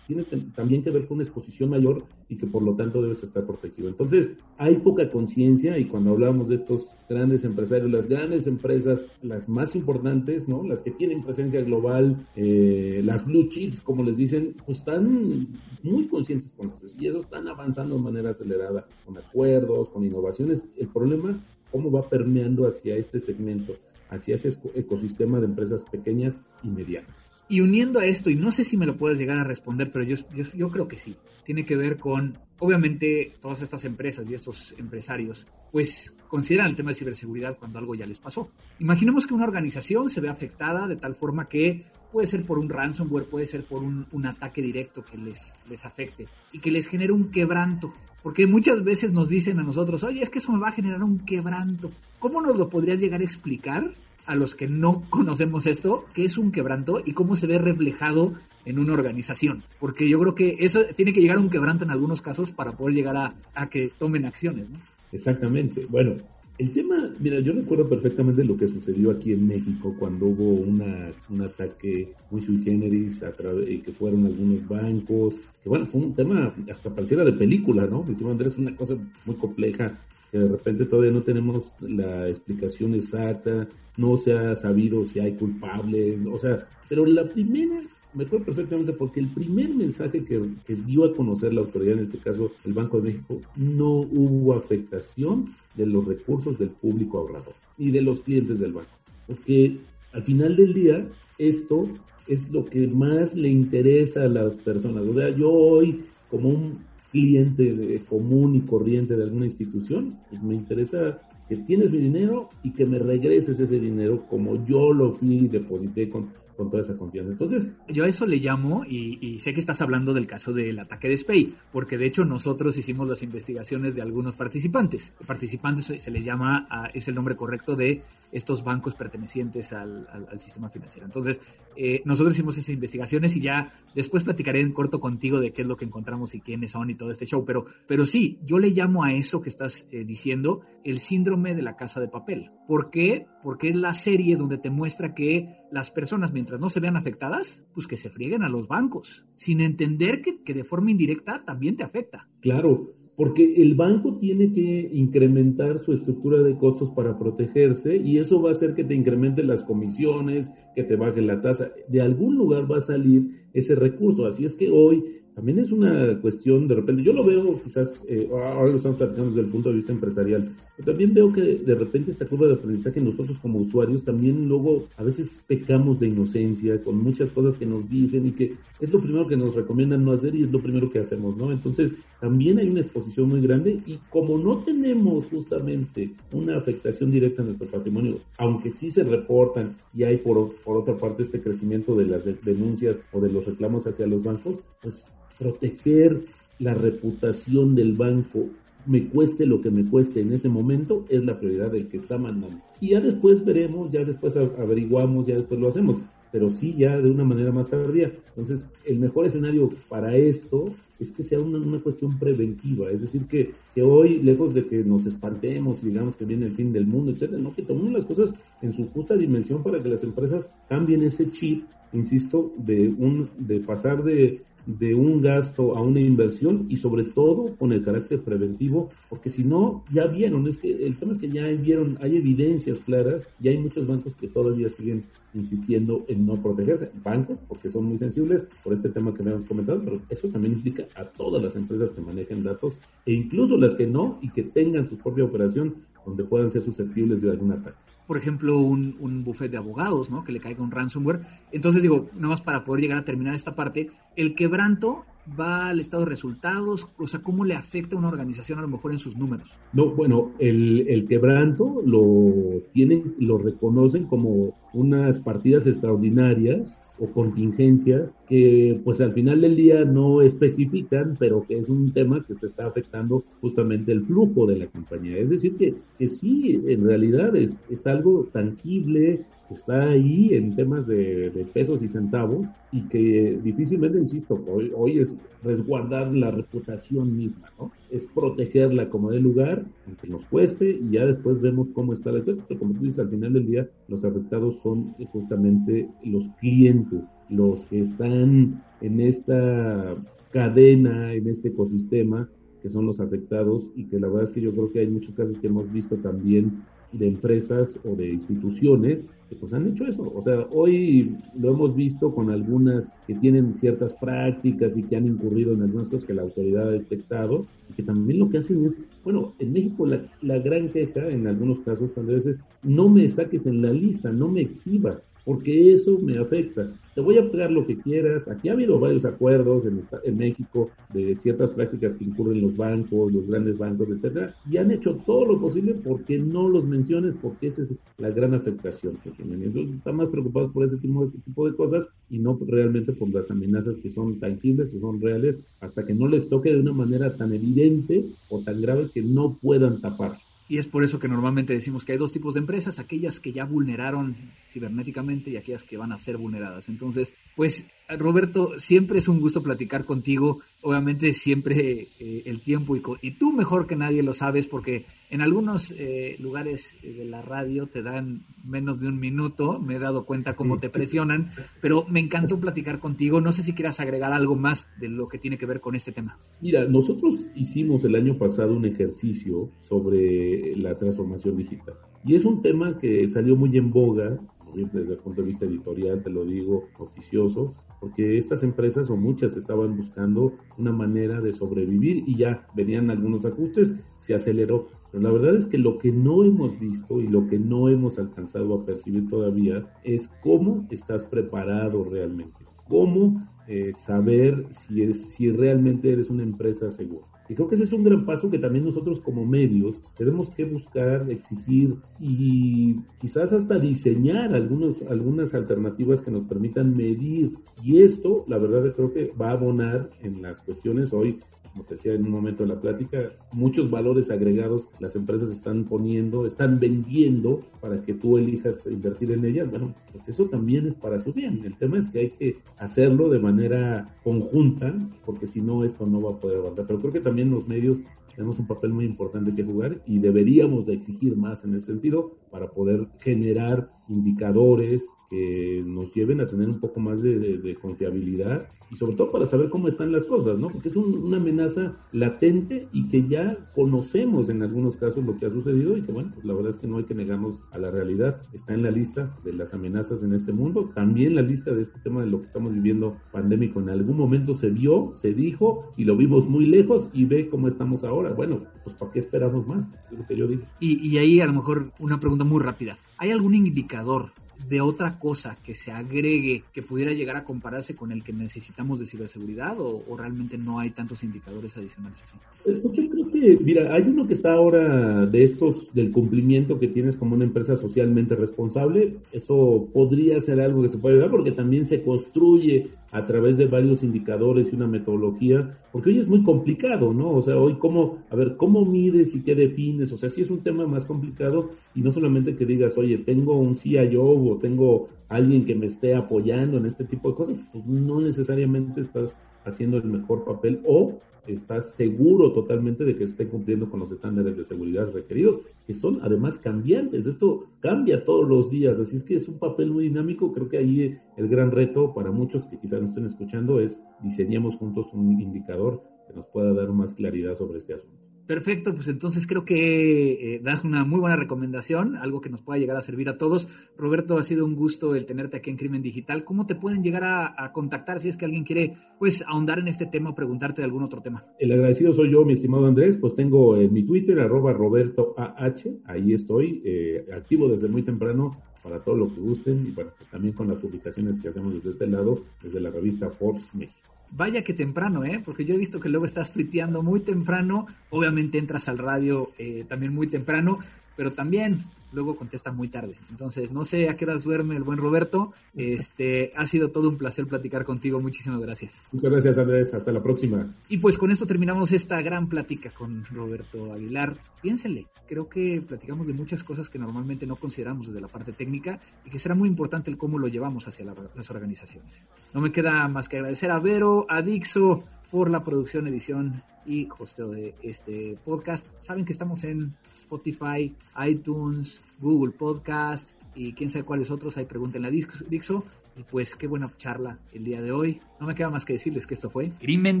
tiene 0.06 0.24
también 0.54 0.82
que 0.82 0.90
ver 0.90 1.06
con 1.06 1.16
una 1.16 1.24
exposición 1.24 1.70
mayor 1.70 2.04
y 2.28 2.36
que 2.36 2.46
por 2.46 2.62
lo 2.62 2.74
tanto 2.74 3.02
debes 3.02 3.22
estar 3.22 3.44
protegido. 3.44 3.88
Entonces, 3.88 4.30
hay 4.56 4.76
poca 4.76 5.10
conciencia 5.10 5.76
y 5.76 5.84
cuando 5.84 6.12
hablamos 6.12 6.48
de 6.48 6.56
estos 6.56 6.86
grandes 7.08 7.44
empresarios, 7.44 7.90
las 7.90 8.08
grandes 8.08 8.46
empresas, 8.46 9.04
las 9.22 9.48
más 9.48 9.76
importantes, 9.76 10.48
¿no? 10.48 10.62
Las 10.62 10.80
que 10.80 10.92
tienen 10.92 11.22
presencia 11.22 11.60
global, 11.62 12.16
eh, 12.36 13.02
las 13.04 13.26
blue 13.26 13.48
chips, 13.48 13.82
como 13.82 14.02
les 14.02 14.16
dicen, 14.16 14.56
pues 14.64 14.78
están 14.78 15.48
muy 15.82 16.06
conscientes 16.08 16.52
con 16.52 16.72
eso 16.82 16.96
y 16.98 17.08
eso 17.08 17.18
están 17.18 17.46
avanzando 17.48 17.96
de 17.96 18.02
manera 18.02 18.30
acelerada, 18.30 18.86
con 19.04 19.18
acuerdos, 19.18 19.88
con 19.90 20.04
innovaciones. 20.04 20.64
El 20.76 20.88
problema, 20.88 21.38
cómo 21.70 21.90
va 21.90 22.08
permeando 22.08 22.66
hacia 22.66 22.96
este 22.96 23.20
segmento 23.20 23.74
hacia 24.10 24.34
ese 24.34 24.50
ecosistema 24.74 25.38
de 25.38 25.46
empresas 25.46 25.82
pequeñas 25.82 26.42
y 26.62 26.68
medianas. 26.68 27.30
Y 27.48 27.62
uniendo 27.62 27.98
a 27.98 28.04
esto, 28.04 28.30
y 28.30 28.36
no 28.36 28.52
sé 28.52 28.62
si 28.62 28.76
me 28.76 28.86
lo 28.86 28.96
puedes 28.96 29.18
llegar 29.18 29.38
a 29.38 29.44
responder, 29.44 29.90
pero 29.90 30.04
yo, 30.04 30.16
yo, 30.54 30.70
creo 30.70 30.86
que 30.86 30.98
sí, 30.98 31.16
tiene 31.44 31.66
que 31.66 31.74
ver 31.74 31.98
con, 31.98 32.38
obviamente, 32.60 33.32
todas 33.40 33.60
estas 33.60 33.84
empresas 33.84 34.30
y 34.30 34.34
estos 34.34 34.72
empresarios, 34.78 35.48
pues 35.72 36.14
consideran 36.28 36.68
el 36.68 36.76
tema 36.76 36.90
de 36.90 36.94
ciberseguridad 36.94 37.58
cuando 37.58 37.80
algo 37.80 37.96
ya 37.96 38.06
les 38.06 38.20
pasó. 38.20 38.52
Imaginemos 38.78 39.26
que 39.26 39.34
una 39.34 39.46
organización 39.46 40.08
se 40.10 40.20
ve 40.20 40.28
afectada 40.28 40.86
de 40.86 40.94
tal 40.94 41.16
forma 41.16 41.48
que 41.48 41.86
puede 42.12 42.26
ser 42.26 42.44
por 42.44 42.58
un 42.58 42.68
ransomware, 42.68 43.24
puede 43.24 43.46
ser 43.46 43.64
por 43.64 43.82
un, 43.82 44.06
un 44.12 44.26
ataque 44.26 44.62
directo 44.62 45.02
que 45.04 45.16
les, 45.16 45.54
les 45.68 45.84
afecte 45.84 46.26
y 46.52 46.58
que 46.58 46.70
les 46.70 46.86
genere 46.86 47.12
un 47.12 47.30
quebranto 47.30 47.92
porque 48.22 48.46
muchas 48.46 48.84
veces 48.84 49.12
nos 49.12 49.28
dicen 49.28 49.58
a 49.60 49.62
nosotros, 49.62 50.02
oye, 50.04 50.22
es 50.22 50.30
que 50.30 50.40
eso 50.40 50.52
me 50.52 50.60
va 50.60 50.68
a 50.68 50.72
generar 50.72 51.02
un 51.02 51.20
quebranto. 51.20 51.90
¿Cómo 52.18 52.42
nos 52.42 52.58
lo 52.58 52.68
podrías 52.68 53.00
llegar 53.00 53.20
a 53.20 53.24
explicar 53.24 53.92
a 54.26 54.34
los 54.34 54.54
que 54.54 54.68
no 54.68 55.04
conocemos 55.08 55.66
esto, 55.66 56.04
qué 56.12 56.24
es 56.24 56.36
un 56.36 56.52
quebranto 56.52 57.00
y 57.04 57.14
cómo 57.14 57.34
se 57.34 57.46
ve 57.46 57.58
reflejado 57.58 58.34
en 58.66 58.78
una 58.78 58.92
organización? 58.92 59.62
Porque 59.78 60.08
yo 60.08 60.20
creo 60.20 60.34
que 60.34 60.56
eso 60.60 60.80
tiene 60.94 61.12
que 61.12 61.20
llegar 61.20 61.38
a 61.38 61.40
un 61.40 61.50
quebranto 61.50 61.84
en 61.84 61.90
algunos 61.90 62.20
casos 62.20 62.50
para 62.50 62.72
poder 62.72 62.94
llegar 62.94 63.16
a, 63.16 63.66
que 63.68 63.90
tomen 63.98 64.26
acciones. 64.26 64.68
Exactamente. 65.12 65.86
Bueno, 65.88 66.14
el 66.60 66.72
tema, 66.72 67.10
mira, 67.18 67.40
yo 67.40 67.54
recuerdo 67.54 67.88
perfectamente 67.88 68.44
lo 68.44 68.54
que 68.54 68.68
sucedió 68.68 69.10
aquí 69.10 69.32
en 69.32 69.48
México 69.48 69.96
cuando 69.98 70.26
hubo 70.26 70.52
una, 70.52 71.10
un 71.30 71.40
ataque 71.40 72.12
muy 72.30 72.42
sui 72.42 72.62
generis 72.62 73.22
a 73.22 73.32
que 73.32 73.92
fueron 73.98 74.26
algunos 74.26 74.68
bancos, 74.68 75.36
que 75.62 75.70
bueno, 75.70 75.86
fue 75.86 76.02
un 76.02 76.14
tema 76.14 76.54
hasta 76.70 76.94
pareciera 76.94 77.24
de 77.24 77.32
película, 77.32 77.86
¿no? 77.86 78.04
Decimos 78.06 78.32
Andrés, 78.32 78.58
una 78.58 78.76
cosa 78.76 78.94
muy 79.24 79.36
compleja 79.36 79.98
que 80.30 80.38
de 80.38 80.48
repente 80.48 80.84
todavía 80.84 81.12
no 81.12 81.22
tenemos 81.22 81.64
la 81.80 82.28
explicación 82.28 82.94
exacta, 82.94 83.66
no 83.96 84.18
se 84.18 84.34
ha 84.34 84.54
sabido 84.54 85.06
si 85.06 85.18
hay 85.18 85.32
culpables, 85.32 86.20
o 86.30 86.36
sea, 86.36 86.68
pero 86.90 87.06
la 87.06 87.26
primera 87.26 87.80
me 88.14 88.24
acuerdo 88.24 88.46
perfectamente 88.46 88.92
porque 88.92 89.20
el 89.20 89.28
primer 89.28 89.70
mensaje 89.70 90.24
que, 90.24 90.40
dio 90.86 91.04
a 91.04 91.12
conocer 91.12 91.52
la 91.54 91.60
autoridad, 91.60 91.94
en 91.94 92.04
este 92.04 92.18
caso 92.18 92.52
el 92.64 92.72
Banco 92.72 93.00
de 93.00 93.12
México, 93.12 93.40
no 93.56 94.00
hubo 94.00 94.54
afectación 94.54 95.54
de 95.76 95.86
los 95.86 96.04
recursos 96.04 96.58
del 96.58 96.70
público 96.70 97.18
ahorrador 97.18 97.54
y 97.78 97.90
de 97.90 98.02
los 98.02 98.20
clientes 98.20 98.58
del 98.58 98.72
banco. 98.72 98.90
Porque 99.26 99.76
al 100.12 100.22
final 100.22 100.56
del 100.56 100.72
día, 100.72 101.06
esto 101.38 101.88
es 102.26 102.50
lo 102.50 102.64
que 102.64 102.86
más 102.86 103.34
le 103.34 103.48
interesa 103.48 104.24
a 104.24 104.28
las 104.28 104.54
personas. 104.54 105.04
O 105.04 105.14
sea, 105.14 105.30
yo 105.30 105.50
hoy, 105.50 106.04
como 106.30 106.48
un 106.48 106.78
cliente 107.12 108.02
común 108.08 108.56
y 108.56 108.60
corriente 108.60 109.16
de 109.16 109.24
alguna 109.24 109.46
institución, 109.46 110.16
pues 110.28 110.42
me 110.42 110.54
interesa 110.54 111.20
que 111.50 111.56
tienes 111.56 111.90
mi 111.90 111.98
dinero 111.98 112.48
y 112.62 112.70
que 112.70 112.86
me 112.86 113.00
regreses 113.00 113.58
ese 113.58 113.80
dinero 113.80 114.24
como 114.30 114.64
yo 114.64 114.92
lo 114.92 115.10
fui 115.10 115.34
y 115.34 115.48
deposité 115.48 116.08
con, 116.08 116.30
con 116.56 116.70
toda 116.70 116.84
esa 116.84 116.96
confianza. 116.96 117.32
Entonces, 117.32 117.66
yo 117.88 118.04
a 118.04 118.08
eso 118.08 118.24
le 118.24 118.36
llamo, 118.36 118.84
y, 118.86 119.36
sé 119.40 119.52
que 119.52 119.58
estás 119.58 119.82
hablando 119.82 120.14
del 120.14 120.28
caso 120.28 120.52
del 120.52 120.78
ataque 120.78 121.08
de 121.08 121.18
Spay, 121.18 121.54
porque 121.72 121.98
de 121.98 122.06
hecho 122.06 122.24
nosotros 122.24 122.78
hicimos 122.78 123.08
las 123.08 123.24
investigaciones 123.24 123.96
de 123.96 124.02
algunos 124.02 124.36
participantes. 124.36 125.12
Participantes 125.26 125.86
se 125.86 126.10
les 126.12 126.24
llama, 126.24 126.68
es 126.94 127.08
el 127.08 127.16
nombre 127.16 127.34
correcto 127.34 127.74
de 127.74 128.00
estos 128.32 128.62
bancos 128.62 128.94
pertenecientes 128.94 129.72
al, 129.72 130.06
sistema 130.38 130.70
financiero. 130.70 131.06
Entonces, 131.06 131.40
eh, 131.76 132.02
nosotros 132.04 132.34
hicimos 132.34 132.56
esas 132.56 132.70
investigaciones 132.70 133.36
y 133.36 133.40
ya 133.40 133.72
después 133.94 134.24
platicaré 134.24 134.60
en 134.60 134.72
corto 134.72 135.00
contigo 135.00 135.40
de 135.40 135.52
qué 135.52 135.62
es 135.62 135.68
lo 135.68 135.76
que 135.76 135.84
encontramos 135.84 136.34
y 136.34 136.40
quiénes 136.40 136.72
son 136.72 136.90
y 136.90 136.94
todo 136.94 137.10
este 137.10 137.26
show. 137.26 137.44
Pero, 137.44 137.66
pero 137.86 138.06
sí, 138.06 138.38
yo 138.44 138.58
le 138.58 138.70
llamo 138.70 139.04
a 139.04 139.12
eso 139.12 139.40
que 139.40 139.48
estás 139.48 139.86
eh, 139.90 140.04
diciendo 140.04 140.60
el 140.84 140.98
síndrome 140.98 141.54
de 141.54 141.62
la 141.62 141.76
casa 141.76 142.00
de 142.00 142.08
papel. 142.08 142.50
¿Por 142.66 142.90
qué? 142.90 143.26
Porque 143.42 143.68
es 143.70 143.76
la 143.76 143.94
serie 143.94 144.36
donde 144.36 144.58
te 144.58 144.70
muestra 144.70 145.14
que 145.14 145.60
las 145.70 145.90
personas, 145.90 146.32
mientras 146.32 146.60
no 146.60 146.68
se 146.68 146.80
vean 146.80 146.96
afectadas, 146.96 147.62
pues 147.74 147.86
que 147.86 147.96
se 147.96 148.10
frieguen 148.10 148.42
a 148.42 148.48
los 148.48 148.66
bancos, 148.66 149.24
sin 149.36 149.60
entender 149.60 150.22
que, 150.22 150.42
que 150.42 150.54
de 150.54 150.64
forma 150.64 150.90
indirecta 150.90 151.44
también 151.44 151.76
te 151.76 151.84
afecta. 151.84 152.28
Claro, 152.40 152.94
porque 153.20 153.52
el 153.56 153.74
banco 153.74 154.16
tiene 154.16 154.50
que 154.50 154.88
incrementar 154.94 155.78
su 155.80 155.92
estructura 155.92 156.40
de 156.40 156.56
costos 156.56 156.90
para 156.90 157.18
protegerse 157.18 157.98
y 157.98 158.16
eso 158.16 158.40
va 158.40 158.48
a 158.48 158.52
hacer 158.52 158.72
que 158.72 158.82
te 158.82 158.94
incrementen 158.94 159.46
las 159.46 159.62
comisiones, 159.62 160.50
que 160.74 160.84
te 160.84 160.96
baje 160.96 161.20
la 161.20 161.42
tasa. 161.42 161.70
De 161.86 162.00
algún 162.00 162.36
lugar 162.36 162.72
va 162.72 162.78
a 162.78 162.80
salir 162.80 163.46
ese 163.52 163.74
recurso. 163.74 164.24
Así 164.24 164.46
es 164.46 164.54
que 164.54 164.70
hoy 164.70 165.19
también 165.40 165.58
es 165.60 165.72
una 165.72 166.20
cuestión, 166.20 166.68
de 166.68 166.74
repente, 166.74 167.02
yo 167.02 167.14
lo 167.14 167.24
veo 167.24 167.62
quizás, 167.62 168.02
eh, 168.06 168.28
ahora 168.30 168.72
lo 168.72 168.76
estamos 168.76 168.98
platicando 168.98 169.30
desde 169.30 169.40
el 169.40 169.50
punto 169.50 169.70
de 169.70 169.76
vista 169.76 169.90
empresarial, 169.90 170.54
pero 170.76 170.92
también 170.92 171.14
veo 171.14 171.32
que 171.32 171.40
de 171.40 171.74
repente 171.74 172.10
esta 172.10 172.26
curva 172.26 172.46
de 172.46 172.54
aprendizaje 172.54 173.00
nosotros 173.00 173.38
como 173.40 173.58
usuarios 173.58 174.04
también 174.04 174.46
luego 174.46 174.84
a 174.98 175.02
veces 175.02 175.40
pecamos 175.46 175.98
de 175.98 176.08
inocencia 176.08 176.78
con 176.82 177.02
muchas 177.02 177.30
cosas 177.30 177.56
que 177.56 177.64
nos 177.64 177.88
dicen 177.88 178.26
y 178.26 178.32
que 178.32 178.52
es 178.80 178.92
lo 178.92 179.00
primero 179.00 179.26
que 179.26 179.38
nos 179.38 179.54
recomiendan 179.54 180.04
no 180.04 180.12
hacer 180.12 180.34
y 180.34 180.42
es 180.42 180.52
lo 180.52 180.60
primero 180.60 180.90
que 180.90 180.98
hacemos, 180.98 181.34
¿no? 181.38 181.50
Entonces 181.52 181.94
también 182.20 182.58
hay 182.58 182.68
una 182.68 182.82
exposición 182.82 183.30
muy 183.30 183.40
grande 183.40 183.80
y 183.86 183.98
como 184.10 184.36
no 184.36 184.58
tenemos 184.58 185.26
justamente 185.28 186.12
una 186.32 186.58
afectación 186.58 187.10
directa 187.10 187.40
a 187.40 187.46
nuestro 187.46 187.66
patrimonio, 187.66 188.18
aunque 188.36 188.72
sí 188.72 188.90
se 188.90 189.04
reportan 189.04 189.74
y 189.96 190.02
hay 190.02 190.18
por, 190.18 190.54
por 190.56 190.76
otra 190.76 190.98
parte 190.98 191.22
este 191.22 191.40
crecimiento 191.40 191.96
de 191.96 192.04
las 192.04 192.24
denuncias 192.44 192.96
o 193.12 193.20
de 193.20 193.32
los 193.32 193.46
reclamos 193.46 193.86
hacia 193.86 194.06
los 194.06 194.22
bancos, 194.22 194.58
pues 194.82 195.06
proteger 195.40 196.20
la 196.60 196.74
reputación 196.74 197.74
del 197.74 197.94
banco, 197.94 198.46
me 198.86 199.08
cueste 199.08 199.46
lo 199.46 199.60
que 199.60 199.70
me 199.70 199.84
cueste 199.84 200.20
en 200.20 200.32
ese 200.32 200.48
momento, 200.48 201.04
es 201.08 201.24
la 201.24 201.38
prioridad 201.38 201.72
del 201.72 201.88
que 201.88 201.96
está 201.96 202.18
mandando. 202.18 202.58
Y 202.80 202.90
ya 202.90 203.00
después 203.00 203.44
veremos, 203.44 203.90
ya 203.90 204.04
después 204.04 204.36
averiguamos, 204.36 205.26
ya 205.26 205.36
después 205.36 205.58
lo 205.58 205.68
hacemos, 205.68 205.96
pero 206.30 206.50
sí 206.50 206.74
ya 206.78 206.98
de 206.98 207.10
una 207.10 207.24
manera 207.24 207.50
más 207.50 207.68
tardía. 207.68 208.12
Entonces, 208.28 208.60
el 208.84 208.98
mejor 208.98 209.26
escenario 209.26 209.70
para 209.88 210.14
esto 210.14 210.74
es 210.98 211.10
que 211.12 211.22
sea 211.22 211.40
una, 211.40 211.58
una 211.58 211.80
cuestión 211.80 212.18
preventiva, 212.18 212.90
es 212.90 213.00
decir, 213.00 213.24
que, 213.26 213.54
que, 213.74 213.82
hoy, 213.82 214.20
lejos 214.22 214.52
de 214.52 214.66
que 214.66 214.84
nos 214.84 215.06
espantemos 215.06 215.82
digamos 215.82 216.14
que 216.14 216.26
viene 216.26 216.46
el 216.46 216.54
fin 216.54 216.72
del 216.72 216.86
mundo, 216.86 217.10
etcétera, 217.10 217.40
no, 217.40 217.54
que 217.54 217.62
tomemos 217.62 217.90
las 217.90 218.04
cosas 218.04 218.34
en 218.60 218.74
su 218.74 218.86
justa 218.90 219.16
dimensión 219.16 219.62
para 219.62 219.82
que 219.82 219.88
las 219.88 220.04
empresas 220.04 220.48
cambien 220.68 221.02
ese 221.02 221.30
chip, 221.30 221.64
insisto, 221.94 222.52
de, 222.58 222.88
un, 222.98 223.30
de 223.38 223.60
pasar 223.60 224.04
de 224.04 224.42
de 224.66 224.94
un 224.94 225.20
gasto 225.20 225.76
a 225.76 225.80
una 225.80 226.00
inversión 226.00 226.66
y 226.68 226.76
sobre 226.76 227.04
todo 227.04 227.56
con 227.56 227.72
el 227.72 227.84
carácter 227.84 228.22
preventivo, 228.22 228.90
porque 229.08 229.30
si 229.30 229.44
no, 229.44 229.84
ya 229.92 230.06
vieron, 230.06 230.46
es 230.46 230.58
que 230.58 230.70
el 230.86 230.96
tema 230.96 231.12
es 231.12 231.18
que 231.18 231.28
ya 231.28 231.46
vieron, 231.46 231.98
hay 232.00 232.16
evidencias 232.16 232.78
claras 232.80 233.28
y 233.40 233.48
hay 233.48 233.58
muchos 233.58 233.86
bancos 233.86 234.14
que 234.16 234.28
todavía 234.28 234.68
siguen 234.68 235.04
insistiendo 235.34 236.04
en 236.08 236.26
no 236.26 236.34
protegerse. 236.34 236.90
Bancos, 237.02 237.38
porque 237.48 237.70
son 237.70 237.84
muy 237.84 237.98
sensibles 237.98 238.44
por 238.62 238.72
este 238.72 238.88
tema 238.88 239.14
que 239.14 239.22
me 239.22 239.32
hemos 239.32 239.46
comentado, 239.46 239.80
pero 239.84 240.00
eso 240.08 240.28
también 240.28 240.54
implica 240.54 240.86
a 240.96 241.04
todas 241.04 241.42
las 241.42 241.56
empresas 241.56 241.90
que 241.90 242.00
manejen 242.00 242.42
datos 242.42 242.76
e 243.06 243.12
incluso 243.12 243.56
las 243.56 243.74
que 243.74 243.86
no 243.86 244.18
y 244.22 244.30
que 244.30 244.42
tengan 244.42 244.88
su 244.88 244.96
propia 244.96 245.24
operación 245.24 245.74
donde 246.04 246.24
puedan 246.24 246.50
ser 246.50 246.62
susceptibles 246.62 247.20
de 247.20 247.30
algún 247.30 247.52
ataque 247.52 247.89
por 248.10 248.16
ejemplo, 248.16 248.58
un, 248.58 248.96
un 248.98 249.22
buffet 249.22 249.52
de 249.52 249.56
abogados, 249.56 250.10
¿no? 250.10 250.24
Que 250.24 250.32
le 250.32 250.40
caiga 250.40 250.64
un 250.64 250.72
ransomware. 250.72 251.20
Entonces 251.52 251.80
digo, 251.80 252.08
nada 252.14 252.30
más 252.30 252.40
para 252.40 252.64
poder 252.64 252.80
llegar 252.80 252.98
a 252.98 253.04
terminar 253.04 253.36
esta 253.36 253.54
parte, 253.54 253.92
el 254.16 254.34
quebranto 254.34 255.04
va 255.38 255.68
al 255.68 255.78
estado 255.78 256.02
de 256.02 256.08
resultados, 256.08 256.88
o 256.98 257.06
sea, 257.06 257.22
cómo 257.22 257.44
le 257.44 257.54
afecta 257.54 257.94
a 257.94 258.00
una 258.00 258.08
organización 258.08 258.58
a 258.58 258.62
lo 258.62 258.66
mejor 258.66 258.90
en 258.90 258.98
sus 258.98 259.16
números. 259.16 259.56
No, 259.72 259.94
bueno, 259.94 260.32
el, 260.40 260.88
el 260.88 261.06
quebranto 261.06 261.82
lo 261.86 262.60
tienen, 262.72 263.14
lo 263.20 263.38
reconocen 263.38 264.06
como 264.06 264.58
unas 264.72 265.20
partidas 265.20 265.68
extraordinarias 265.68 266.80
o 267.00 267.06
contingencias 267.10 268.14
que 268.28 268.80
pues 268.84 269.00
al 269.00 269.12
final 269.12 269.40
del 269.40 269.56
día 269.56 269.84
no 269.84 270.22
especifican, 270.22 271.16
pero 271.18 271.44
que 271.46 271.58
es 271.58 271.68
un 271.68 271.92
tema 271.92 272.24
que 272.26 272.34
se 272.34 272.46
está 272.46 272.66
afectando 272.66 273.24
justamente 273.40 273.90
el 273.92 274.04
flujo 274.04 274.46
de 274.46 274.58
la 274.58 274.66
compañía. 274.66 275.16
Es 275.18 275.30
decir, 275.30 275.56
que, 275.56 275.74
que 275.98 276.08
sí, 276.08 276.62
en 276.66 276.84
realidad 276.84 277.34
es, 277.34 277.58
es 277.70 277.86
algo 277.86 278.28
tangible, 278.32 279.24
está 279.54 279.90
ahí 279.90 280.34
en 280.34 280.54
temas 280.54 280.86
de, 280.86 281.46
pesos 281.52 281.82
y 281.82 281.88
centavos 281.88 282.46
y 282.72 282.82
que 282.82 283.38
difícilmente, 283.42 283.98
insisto, 283.98 284.42
hoy, 284.48 284.72
hoy 284.74 284.98
es 284.98 285.14
resguardar 285.42 286.12
la 286.12 286.30
reputación 286.30 287.16
misma, 287.16 287.50
¿no? 287.58 287.72
Es 287.90 288.06
protegerla 288.06 288.88
como 288.88 289.10
de 289.10 289.20
lugar, 289.20 289.64
aunque 289.86 290.08
nos 290.08 290.24
cueste, 290.26 290.70
y 290.70 290.92
ya 290.92 291.06
después 291.06 291.40
vemos 291.40 291.68
cómo 291.74 291.92
está 291.92 292.12
la 292.12 292.22
pero 292.22 292.58
como 292.58 292.74
tú 292.74 292.84
dices, 292.84 292.98
al 292.98 293.10
final 293.10 293.32
del 293.32 293.46
día 293.46 293.68
los 293.88 294.04
afectados 294.04 294.60
son 294.62 294.94
justamente 295.12 295.88
los 296.04 296.28
clientes, 296.40 297.04
los 297.28 297.62
que 297.64 297.80
están 297.80 298.62
en 298.80 299.00
esta 299.00 299.96
cadena, 300.30 301.12
en 301.14 301.28
este 301.28 301.48
ecosistema, 301.48 302.28
que 302.62 302.70
son 302.70 302.86
los 302.86 303.00
afectados 303.00 303.70
y 303.74 303.84
que 303.84 303.98
la 303.98 304.08
verdad 304.08 304.24
es 304.24 304.30
que 304.30 304.40
yo 304.40 304.52
creo 304.52 304.70
que 304.70 304.80
hay 304.80 304.88
muchos 304.88 305.14
casos 305.14 305.38
que 305.38 305.46
hemos 305.46 305.72
visto 305.72 305.96
también 305.96 306.62
de 306.92 307.08
empresas 307.08 307.78
o 307.84 307.94
de 307.94 308.10
instituciones 308.10 309.06
que 309.28 309.36
pues 309.36 309.52
han 309.52 309.68
hecho 309.68 309.86
eso. 309.86 310.12
O 310.14 310.22
sea, 310.22 310.46
hoy 310.50 311.16
lo 311.38 311.50
hemos 311.52 311.76
visto 311.76 312.12
con 312.12 312.30
algunas 312.30 312.92
que 313.06 313.14
tienen 313.14 313.54
ciertas 313.54 313.94
prácticas 313.94 314.76
y 314.76 314.82
que 314.82 314.96
han 314.96 315.06
incurrido 315.06 315.52
en 315.52 315.62
algunas 315.62 315.88
cosas 315.88 316.04
que 316.04 316.14
la 316.14 316.22
autoridad 316.22 316.68
ha 316.68 316.72
detectado 316.72 317.46
y 317.70 317.74
que 317.74 317.82
también 317.84 318.18
lo 318.18 318.28
que 318.28 318.38
hacen 318.38 318.64
es, 318.64 318.88
bueno, 319.04 319.34
en 319.38 319.52
México 319.52 319.86
la, 319.86 320.02
la 320.22 320.38
gran 320.38 320.68
queja 320.70 321.08
en 321.08 321.28
algunos 321.28 321.60
casos, 321.60 321.96
Andrés, 321.96 322.26
es 322.26 322.40
no 322.62 322.88
me 322.88 323.08
saques 323.08 323.46
en 323.46 323.62
la 323.62 323.72
lista, 323.72 324.10
no 324.10 324.28
me 324.28 324.40
exhibas 324.40 325.09
porque 325.24 325.74
eso 325.74 325.98
me 325.98 326.18
afecta. 326.18 326.72
Te 326.94 327.00
voy 327.00 327.18
a 327.18 327.30
pagar 327.30 327.50
lo 327.50 327.66
que 327.66 327.78
quieras. 327.78 328.26
Aquí 328.28 328.48
ha 328.48 328.52
habido 328.52 328.78
varios 328.78 329.04
acuerdos 329.04 329.64
en, 329.64 329.80
en 330.04 330.16
México 330.16 330.70
de 330.92 331.14
ciertas 331.14 331.50
prácticas 331.50 331.94
que 331.94 332.04
incurren 332.04 332.42
los 332.42 332.56
bancos, 332.56 333.12
los 333.12 333.26
grandes 333.26 333.58
bancos, 333.58 333.88
etcétera, 333.90 334.34
y 334.50 334.56
han 334.56 334.70
hecho 334.70 334.96
todo 335.06 335.24
lo 335.24 335.40
posible 335.40 335.74
porque 335.74 336.18
no 336.18 336.48
los 336.48 336.66
menciones, 336.66 337.14
porque 337.22 337.46
esa 337.48 337.62
es 337.62 337.74
la 337.98 338.10
gran 338.10 338.34
afectación 338.34 338.98
que 339.02 339.10
tienen. 339.10 339.44
Entonces 339.44 339.76
están 339.76 339.96
más 339.96 340.08
preocupados 340.08 340.52
por 340.52 340.64
ese 340.64 340.78
tipo 340.78 341.06
de, 341.06 341.12
tipo 341.18 341.48
de 341.48 341.56
cosas 341.56 341.88
y 342.08 342.18
no 342.18 342.38
realmente 342.46 342.92
por 342.92 343.08
las 343.10 343.30
amenazas 343.30 343.76
que 343.76 343.90
son 343.90 344.18
tangibles 344.18 344.74
o 344.74 344.80
son 344.80 345.00
reales, 345.00 345.40
hasta 345.60 345.84
que 345.84 345.94
no 345.94 346.08
les 346.08 346.28
toque 346.28 346.52
de 346.52 346.60
una 346.60 346.72
manera 346.72 347.16
tan 347.16 347.32
evidente 347.32 348.06
o 348.28 348.40
tan 348.40 348.60
grave 348.60 348.90
que 348.92 349.02
no 349.02 349.38
puedan 349.40 349.80
tapar. 349.80 350.18
Y 350.50 350.58
es 350.58 350.66
por 350.66 350.82
eso 350.82 350.98
que 350.98 351.06
normalmente 351.06 351.52
decimos 351.52 351.84
que 351.84 351.92
hay 351.92 351.98
dos 351.98 352.10
tipos 352.10 352.34
de 352.34 352.40
empresas, 352.40 352.80
aquellas 352.80 353.20
que 353.20 353.30
ya 353.30 353.44
vulneraron 353.44 354.16
cibernéticamente 354.48 355.30
y 355.30 355.36
aquellas 355.36 355.62
que 355.62 355.76
van 355.76 355.92
a 355.92 355.98
ser 355.98 356.16
vulneradas. 356.16 356.68
Entonces, 356.68 357.14
pues 357.36 357.68
Roberto, 357.98 358.58
siempre 358.58 358.98
es 358.98 359.08
un 359.08 359.20
gusto 359.20 359.42
platicar 359.42 359.84
contigo. 359.84 360.40
Obviamente 360.62 361.12
siempre 361.12 361.88
eh, 361.98 362.22
el 362.26 362.42
tiempo 362.42 362.76
y, 362.76 362.82
y, 363.02 363.12
tú 363.12 363.32
mejor 363.32 363.66
que 363.66 363.76
nadie 363.76 364.02
lo 364.02 364.12
sabes 364.12 364.46
porque 364.46 364.86
en 365.08 365.22
algunos 365.22 365.72
eh, 365.76 366.16
lugares 366.18 366.76
eh, 366.82 366.92
de 366.92 367.04
la 367.04 367.22
radio 367.22 367.66
te 367.66 367.82
dan 367.82 368.24
menos 368.44 368.80
de 368.80 368.88
un 368.88 369.00
minuto. 369.00 369.58
Me 369.58 369.76
he 369.76 369.78
dado 369.78 370.04
cuenta 370.04 370.36
cómo 370.36 370.58
te 370.58 370.68
presionan, 370.68 371.32
pero 371.60 371.86
me 371.88 372.00
encantó 372.00 372.38
platicar 372.38 372.78
contigo. 372.78 373.20
No 373.20 373.32
sé 373.32 373.42
si 373.42 373.54
quieras 373.54 373.80
agregar 373.80 374.12
algo 374.12 374.36
más 374.36 374.66
de 374.78 374.88
lo 374.88 375.08
que 375.08 375.18
tiene 375.18 375.38
que 375.38 375.46
ver 375.46 375.60
con 375.60 375.74
este 375.74 375.92
tema. 375.92 376.18
Mira, 376.40 376.64
nosotros 376.66 377.30
hicimos 377.34 377.84
el 377.84 377.94
año 377.94 378.18
pasado 378.18 378.54
un 378.54 378.66
ejercicio 378.66 379.50
sobre 379.60 380.54
la 380.56 380.78
transformación 380.78 381.36
digital 381.36 381.74
y 382.04 382.14
es 382.14 382.24
un 382.24 382.40
tema 382.40 382.78
que 382.78 383.06
salió 383.08 383.36
muy 383.36 383.56
en 383.56 383.70
boga 383.70 384.18
desde 384.54 384.92
el 384.92 384.98
punto 384.98 385.22
de 385.22 385.28
vista 385.28 385.44
editorial, 385.44 386.02
te 386.02 386.10
lo 386.10 386.24
digo, 386.24 386.68
oficioso, 386.78 387.54
porque 387.80 388.18
estas 388.18 388.42
empresas 388.42 388.90
o 388.90 388.96
muchas 388.96 389.36
estaban 389.36 389.76
buscando 389.76 390.34
una 390.58 390.72
manera 390.72 391.20
de 391.20 391.32
sobrevivir 391.32 392.04
y 392.06 392.16
ya 392.16 392.46
venían 392.54 392.90
algunos 392.90 393.24
ajustes, 393.24 393.72
se 393.96 394.14
aceleró. 394.14 394.68
Pero 394.92 395.02
la 395.02 395.10
verdad 395.10 395.36
es 395.36 395.46
que 395.46 395.56
lo 395.56 395.78
que 395.78 395.90
no 395.90 396.24
hemos 396.24 396.58
visto 396.58 397.00
y 397.00 397.06
lo 397.06 397.26
que 397.26 397.38
no 397.38 397.68
hemos 397.68 397.98
alcanzado 397.98 398.54
a 398.54 398.66
percibir 398.66 399.08
todavía 399.08 399.72
es 399.84 400.10
cómo 400.22 400.66
estás 400.70 401.04
preparado 401.04 401.84
realmente, 401.84 402.44
cómo 402.68 403.22
eh, 403.48 403.72
saber 403.76 404.46
si, 404.50 404.82
es, 404.82 405.12
si 405.12 405.30
realmente 405.30 405.92
eres 405.92 406.10
una 406.10 406.22
empresa 406.22 406.70
segura. 406.70 407.06
Y 407.30 407.34
creo 407.36 407.46
que 407.46 407.54
ese 407.54 407.62
es 407.62 407.72
un 407.72 407.84
gran 407.84 408.04
paso 408.04 408.28
que 408.28 408.40
también 408.40 408.64
nosotros 408.64 409.00
como 409.00 409.24
medios 409.24 409.80
tenemos 409.96 410.30
que 410.30 410.44
buscar, 410.44 411.08
exigir 411.08 411.76
y 412.00 412.74
quizás 413.00 413.32
hasta 413.32 413.56
diseñar 413.56 414.34
algunos, 414.34 414.82
algunas 414.88 415.32
alternativas 415.32 416.02
que 416.02 416.10
nos 416.10 416.24
permitan 416.24 416.76
medir. 416.76 417.30
Y 417.62 417.82
esto, 417.82 418.24
la 418.26 418.36
verdad, 418.36 418.72
creo 418.74 418.92
que 418.92 419.12
va 419.12 419.28
a 419.28 419.34
abonar 419.34 419.90
en 420.02 420.22
las 420.22 420.42
cuestiones 420.42 420.92
hoy 420.92 421.20
como 421.52 421.64
te 421.64 421.74
decía 421.74 421.94
en 421.94 422.04
un 422.04 422.10
momento 422.10 422.44
de 422.44 422.50
la 422.50 422.60
plática, 422.60 423.12
muchos 423.32 423.70
valores 423.70 424.10
agregados 424.10 424.68
las 424.78 424.94
empresas 424.94 425.30
están 425.30 425.64
poniendo, 425.64 426.26
están 426.26 426.58
vendiendo 426.60 427.42
para 427.60 427.82
que 427.82 427.94
tú 427.94 428.18
elijas 428.18 428.66
invertir 428.66 429.10
en 429.12 429.24
ellas. 429.24 429.50
Bueno, 429.50 429.74
pues 429.92 430.08
eso 430.08 430.26
también 430.26 430.66
es 430.66 430.74
para 430.74 431.00
su 431.00 431.12
bien. 431.12 431.42
El 431.44 431.56
tema 431.56 431.78
es 431.78 431.88
que 431.88 431.98
hay 431.98 432.10
que 432.10 432.36
hacerlo 432.58 433.08
de 433.08 433.18
manera 433.18 433.86
conjunta, 434.04 434.74
porque 435.04 435.26
si 435.26 435.40
no, 435.40 435.64
esto 435.64 435.86
no 435.86 436.00
va 436.00 436.12
a 436.12 436.20
poder 436.20 436.38
avanzar. 436.38 436.66
Pero 436.66 436.78
creo 436.78 436.92
que 436.92 437.00
también 437.00 437.30
los 437.30 437.48
medios 437.48 437.80
tenemos 438.14 438.38
un 438.38 438.46
papel 438.46 438.72
muy 438.72 438.84
importante 438.84 439.34
que 439.34 439.42
jugar 439.42 439.80
y 439.86 439.98
deberíamos 439.98 440.66
de 440.66 440.74
exigir 440.74 441.16
más 441.16 441.44
en 441.44 441.54
ese 441.54 441.66
sentido 441.66 442.12
para 442.30 442.50
poder 442.50 442.88
generar 443.00 443.70
indicadores 443.88 444.82
que 445.10 445.62
nos 445.66 445.92
lleven 445.92 446.20
a 446.20 446.26
tener 446.26 446.48
un 446.48 446.60
poco 446.60 446.80
más 446.80 447.02
de, 447.02 447.56
confiabilidad 447.60 448.48
y 448.70 448.76
sobre 448.76 448.94
todo 448.94 449.10
para 449.10 449.26
saber 449.26 449.50
cómo 449.50 449.66
están 449.66 449.90
las 449.90 450.04
cosas, 450.04 450.40
¿no? 450.40 450.48
Porque 450.48 450.68
es 450.68 450.76
una 450.76 451.16
amenaza 451.16 451.74
latente 451.90 452.68
y 452.72 452.88
que 452.88 453.08
ya 453.08 453.36
conocemos 453.52 454.28
en 454.28 454.44
algunos 454.44 454.76
casos 454.76 455.04
lo 455.04 455.16
que 455.16 455.26
ha 455.26 455.30
sucedido 455.30 455.76
y 455.76 455.82
que 455.82 455.90
bueno, 455.90 456.12
pues 456.14 456.24
la 456.24 456.34
verdad 456.34 456.52
es 456.52 456.56
que 456.56 456.68
no 456.68 456.78
hay 456.78 456.84
que 456.84 456.94
negarnos 456.94 457.40
a 457.50 457.58
la 457.58 457.72
realidad. 457.72 458.22
Está 458.32 458.54
en 458.54 458.62
la 458.62 458.70
lista 458.70 459.16
de 459.24 459.32
las 459.32 459.52
amenazas 459.52 460.04
en 460.04 460.12
este 460.12 460.32
mundo, 460.32 460.70
también 460.72 461.16
la 461.16 461.22
lista 461.22 461.52
de 461.52 461.62
este 461.62 461.80
tema 461.80 462.02
de 462.02 462.10
lo 462.10 462.20
que 462.20 462.26
estamos 462.26 462.54
viviendo 462.54 462.96
pandémico 463.10 463.60
en 463.60 463.70
algún 463.70 463.96
momento 463.96 464.34
se 464.34 464.50
vio, 464.50 464.92
se 464.94 465.12
dijo 465.14 465.68
y 465.76 465.84
lo 465.84 465.96
vimos 465.96 466.28
muy 466.28 466.46
lejos 466.46 466.90
y 466.92 467.06
ve 467.06 467.28
cómo 467.28 467.48
estamos 467.48 467.82
ahora. 467.82 468.12
Bueno, 468.12 468.44
pues 468.62 468.76
¿para 468.76 468.92
qué 468.92 469.00
esperamos 469.00 469.48
más? 469.48 469.74
Es 469.90 469.98
lo 469.98 470.06
que 470.06 470.16
yo 470.16 470.28
digo. 470.28 470.42
Y, 470.60 470.88
y 470.88 470.98
ahí 470.98 471.20
a 471.20 471.26
lo 471.26 471.32
mejor 471.32 471.72
una 471.80 471.98
pregunta 471.98 472.19
muy 472.24 472.42
rápida. 472.42 472.78
¿Hay 472.98 473.10
algún 473.10 473.34
indicador 473.34 474.12
de 474.48 474.60
otra 474.60 474.98
cosa 474.98 475.36
que 475.44 475.54
se 475.54 475.70
agregue 475.70 476.44
que 476.52 476.62
pudiera 476.62 476.92
llegar 476.92 477.16
a 477.16 477.24
compararse 477.24 477.74
con 477.74 477.92
el 477.92 478.02
que 478.02 478.12
necesitamos 478.12 478.80
de 478.80 478.86
ciberseguridad 478.86 479.56
o, 479.58 479.96
realmente 479.96 480.38
no 480.38 480.58
hay 480.58 480.70
tantos 480.70 481.02
indicadores 481.02 481.56
adicionales 481.56 481.98
así? 482.02 482.16
Pues 482.44 482.88
creo 482.88 482.99
mira, 483.40 483.74
hay 483.74 483.82
uno 483.82 484.06
que 484.06 484.14
está 484.14 484.32
ahora 484.32 485.06
de 485.06 485.22
estos, 485.22 485.72
del 485.74 485.90
cumplimiento 485.90 486.58
que 486.58 486.68
tienes 486.68 486.96
como 486.96 487.14
una 487.14 487.24
empresa 487.24 487.56
socialmente 487.56 488.16
responsable. 488.16 488.96
Eso 489.12 489.68
podría 489.72 490.20
ser 490.20 490.40
algo 490.40 490.62
que 490.62 490.68
se 490.68 490.78
puede 490.78 490.96
ayudar 490.96 491.10
porque 491.10 491.32
también 491.32 491.66
se 491.66 491.82
construye 491.82 492.70
a 492.92 493.06
través 493.06 493.36
de 493.36 493.46
varios 493.46 493.82
indicadores 493.82 494.52
y 494.52 494.56
una 494.56 494.66
metodología, 494.66 495.58
porque 495.70 495.90
hoy 495.90 495.98
es 495.98 496.08
muy 496.08 496.24
complicado, 496.24 496.92
¿no? 496.92 497.12
O 497.12 497.22
sea, 497.22 497.36
hoy 497.36 497.54
cómo, 497.54 497.98
a 498.10 498.16
ver, 498.16 498.36
¿cómo 498.36 498.64
mides 498.64 499.14
y 499.14 499.22
qué 499.22 499.34
defines? 499.34 499.92
O 499.92 499.96
sea, 499.96 500.10
sí 500.10 500.22
es 500.22 500.30
un 500.30 500.42
tema 500.42 500.66
más 500.66 500.84
complicado 500.84 501.50
y 501.74 501.82
no 501.82 501.92
solamente 501.92 502.34
que 502.34 502.46
digas, 502.46 502.76
oye, 502.76 502.98
tengo 502.98 503.38
un 503.38 503.56
CIO 503.56 504.02
o 504.02 504.38
tengo 504.38 504.88
alguien 505.08 505.44
que 505.44 505.54
me 505.54 505.66
esté 505.66 505.94
apoyando 505.94 506.58
en 506.58 506.66
este 506.66 506.84
tipo 506.84 507.10
de 507.10 507.14
cosas, 507.14 507.36
pues 507.52 507.64
no 507.64 508.00
necesariamente 508.00 508.80
estás 508.80 509.18
haciendo 509.44 509.78
el 509.78 509.84
mejor 509.84 510.24
papel 510.24 510.60
o 510.66 510.98
estás 511.26 511.74
seguro 511.74 512.32
totalmente 512.32 512.84
de 512.84 512.96
que 512.96 513.04
esté 513.04 513.28
cumpliendo 513.28 513.70
con 513.70 513.80
los 513.80 513.90
estándares 513.92 514.36
de 514.36 514.44
seguridad 514.44 514.90
requeridos, 514.92 515.40
que 515.66 515.74
son 515.74 516.00
además 516.02 516.38
cambiantes. 516.38 517.06
Esto 517.06 517.46
cambia 517.60 518.04
todos 518.04 518.28
los 518.28 518.50
días, 518.50 518.78
así 518.78 518.96
es 518.96 519.02
que 519.02 519.16
es 519.16 519.28
un 519.28 519.38
papel 519.38 519.70
muy 519.70 519.84
dinámico. 519.84 520.32
Creo 520.32 520.48
que 520.48 520.58
ahí 520.58 520.98
el 521.16 521.28
gran 521.28 521.50
reto 521.50 521.94
para 521.94 522.10
muchos 522.10 522.44
que 522.46 522.58
quizás 522.58 522.80
nos 522.80 522.90
estén 522.90 523.06
escuchando 523.06 523.60
es 523.60 523.80
diseñemos 524.02 524.56
juntos 524.56 524.86
un 524.92 525.20
indicador 525.20 525.82
que 526.06 526.14
nos 526.14 526.26
pueda 526.26 526.52
dar 526.52 526.70
más 526.72 526.94
claridad 526.94 527.36
sobre 527.36 527.58
este 527.58 527.74
asunto. 527.74 527.99
Perfecto, 528.30 528.72
pues 528.76 528.86
entonces 528.86 529.26
creo 529.26 529.44
que 529.44 530.36
eh, 530.36 530.40
das 530.40 530.62
una 530.62 530.84
muy 530.84 531.00
buena 531.00 531.16
recomendación, 531.16 531.96
algo 531.96 532.20
que 532.20 532.30
nos 532.30 532.42
pueda 532.42 532.60
llegar 532.60 532.76
a 532.76 532.80
servir 532.80 533.08
a 533.08 533.18
todos. 533.18 533.48
Roberto, 533.76 534.18
ha 534.18 534.22
sido 534.22 534.44
un 534.44 534.54
gusto 534.54 534.94
el 534.94 535.04
tenerte 535.04 535.38
aquí 535.38 535.50
en 535.50 535.56
Crimen 535.56 535.82
Digital. 535.82 536.22
¿Cómo 536.22 536.46
te 536.46 536.54
pueden 536.54 536.84
llegar 536.84 537.02
a, 537.02 537.50
contactar 537.52 537.98
si 537.98 538.08
es 538.08 538.16
que 538.16 538.26
alguien 538.26 538.44
quiere 538.44 538.76
pues 539.00 539.24
ahondar 539.26 539.58
en 539.58 539.66
este 539.66 539.86
tema 539.86 540.10
o 540.10 540.14
preguntarte 540.14 540.62
de 540.62 540.66
algún 540.66 540.84
otro 540.84 541.02
tema? 541.02 541.26
El 541.40 541.50
agradecido 541.50 541.92
soy 541.92 542.12
yo, 542.12 542.24
mi 542.24 542.34
estimado 542.34 542.66
Andrés, 542.66 542.96
pues 542.98 543.16
tengo 543.16 543.56
en 543.56 543.72
mi 543.72 543.82
Twitter, 543.82 544.20
arroba 544.20 544.52
Roberto 544.52 545.12
AH, 545.18 545.64
ahí 545.86 546.12
estoy, 546.12 546.62
eh, 546.64 547.06
activo 547.12 547.48
desde 547.48 547.66
muy 547.66 547.82
temprano 547.82 548.40
para 548.62 548.78
todo 548.78 548.96
lo 548.96 549.12
que 549.12 549.20
gusten 549.20 549.66
y 549.66 549.72
bueno, 549.72 549.90
también 550.08 550.34
con 550.34 550.46
las 550.46 550.58
publicaciones 550.58 551.18
que 551.18 551.30
hacemos 551.30 551.52
desde 551.54 551.70
este 551.70 551.88
lado, 551.88 552.22
desde 552.40 552.60
la 552.60 552.70
revista 552.70 553.10
Forbes 553.10 553.52
México. 553.56 553.99
Vaya 554.12 554.42
que 554.42 554.54
temprano, 554.54 555.04
¿eh? 555.04 555.22
Porque 555.24 555.44
yo 555.44 555.54
he 555.54 555.58
visto 555.58 555.78
que 555.78 555.88
luego 555.88 556.04
estás 556.04 556.32
tuiteando 556.32 556.82
muy 556.82 557.00
temprano, 557.00 557.66
obviamente 557.90 558.38
entras 558.38 558.68
al 558.68 558.78
radio 558.78 559.30
eh, 559.38 559.64
también 559.68 559.94
muy 559.94 560.08
temprano, 560.08 560.58
pero 561.00 561.12
también 561.12 561.64
luego 561.92 562.14
contesta 562.14 562.52
muy 562.52 562.68
tarde. 562.68 562.94
Entonces, 563.08 563.52
no 563.52 563.64
sé 563.64 563.88
a 563.88 563.96
qué 563.96 564.04
horas 564.04 564.22
duerme 564.22 564.54
el 564.54 564.64
buen 564.64 564.76
Roberto. 564.76 565.32
Este, 565.56 566.30
ha 566.36 566.44
sido 566.44 566.72
todo 566.72 566.90
un 566.90 566.98
placer 566.98 567.26
platicar 567.26 567.64
contigo. 567.64 567.98
Muchísimas 568.00 568.38
gracias. 568.38 568.78
Muchas 568.92 569.10
gracias, 569.10 569.38
Andrés. 569.38 569.72
Hasta 569.72 569.92
la 569.92 570.02
próxima. 570.02 570.54
Y 570.68 570.76
pues 570.76 570.98
con 570.98 571.10
esto 571.10 571.24
terminamos 571.24 571.72
esta 571.72 572.02
gran 572.02 572.28
plática 572.28 572.68
con 572.68 573.02
Roberto 573.06 573.72
Aguilar. 573.72 574.18
Piénsenle, 574.42 574.88
creo 575.08 575.26
que 575.26 575.62
platicamos 575.66 576.06
de 576.06 576.12
muchas 576.12 576.44
cosas 576.44 576.68
que 576.68 576.78
normalmente 576.78 577.26
no 577.26 577.36
consideramos 577.36 577.86
desde 577.86 578.02
la 578.02 578.08
parte 578.08 578.34
técnica 578.34 578.78
y 579.06 579.08
que 579.08 579.18
será 579.18 579.34
muy 579.34 579.48
importante 579.48 579.90
el 579.90 579.96
cómo 579.96 580.18
lo 580.18 580.28
llevamos 580.28 580.68
hacia 580.68 580.84
las 580.84 581.30
organizaciones. 581.30 582.04
No 582.34 582.42
me 582.42 582.52
queda 582.52 582.86
más 582.88 583.08
que 583.08 583.16
agradecer 583.16 583.50
a 583.50 583.58
Vero, 583.58 584.04
a 584.10 584.20
Dixo, 584.20 584.84
por 585.10 585.30
la 585.30 585.42
producción, 585.42 585.88
edición 585.88 586.42
y 586.66 586.88
hosteo 586.98 587.30
de 587.30 587.54
este 587.62 588.16
podcast. 588.24 588.66
Saben 588.80 589.04
que 589.04 589.12
estamos 589.12 589.44
en 589.44 589.74
Spotify, 590.10 590.74
iTunes, 591.06 591.80
Google 592.00 592.32
Podcast 592.32 593.10
y 593.36 593.52
quién 593.52 593.70
sabe 593.70 593.84
cuáles 593.84 594.10
otros. 594.10 594.36
Ahí 594.36 594.44
pregúntenle 594.44 594.88
a 594.88 594.90
Dixo. 594.90 595.64
Y 595.96 596.02
pues 596.02 596.34
qué 596.34 596.46
buena 596.46 596.72
charla 596.78 597.18
el 597.32 597.44
día 597.44 597.62
de 597.62 597.70
hoy. 597.70 598.00
No 598.18 598.26
me 598.26 598.34
queda 598.34 598.50
más 598.50 598.64
que 598.64 598.72
decirles 598.72 599.06
que 599.06 599.14
esto 599.14 599.30
fue 599.30 599.50
Crimen 599.60 600.00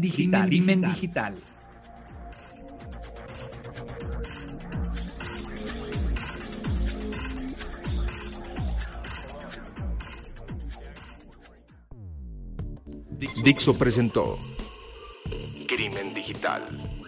Digital. 0.00 0.48
Crimen 0.48 0.80
Digital. 0.82 1.34
Dixo 13.44 13.78
presentó 13.78 14.38
Crimen 15.66 16.14
Digital 16.14 16.89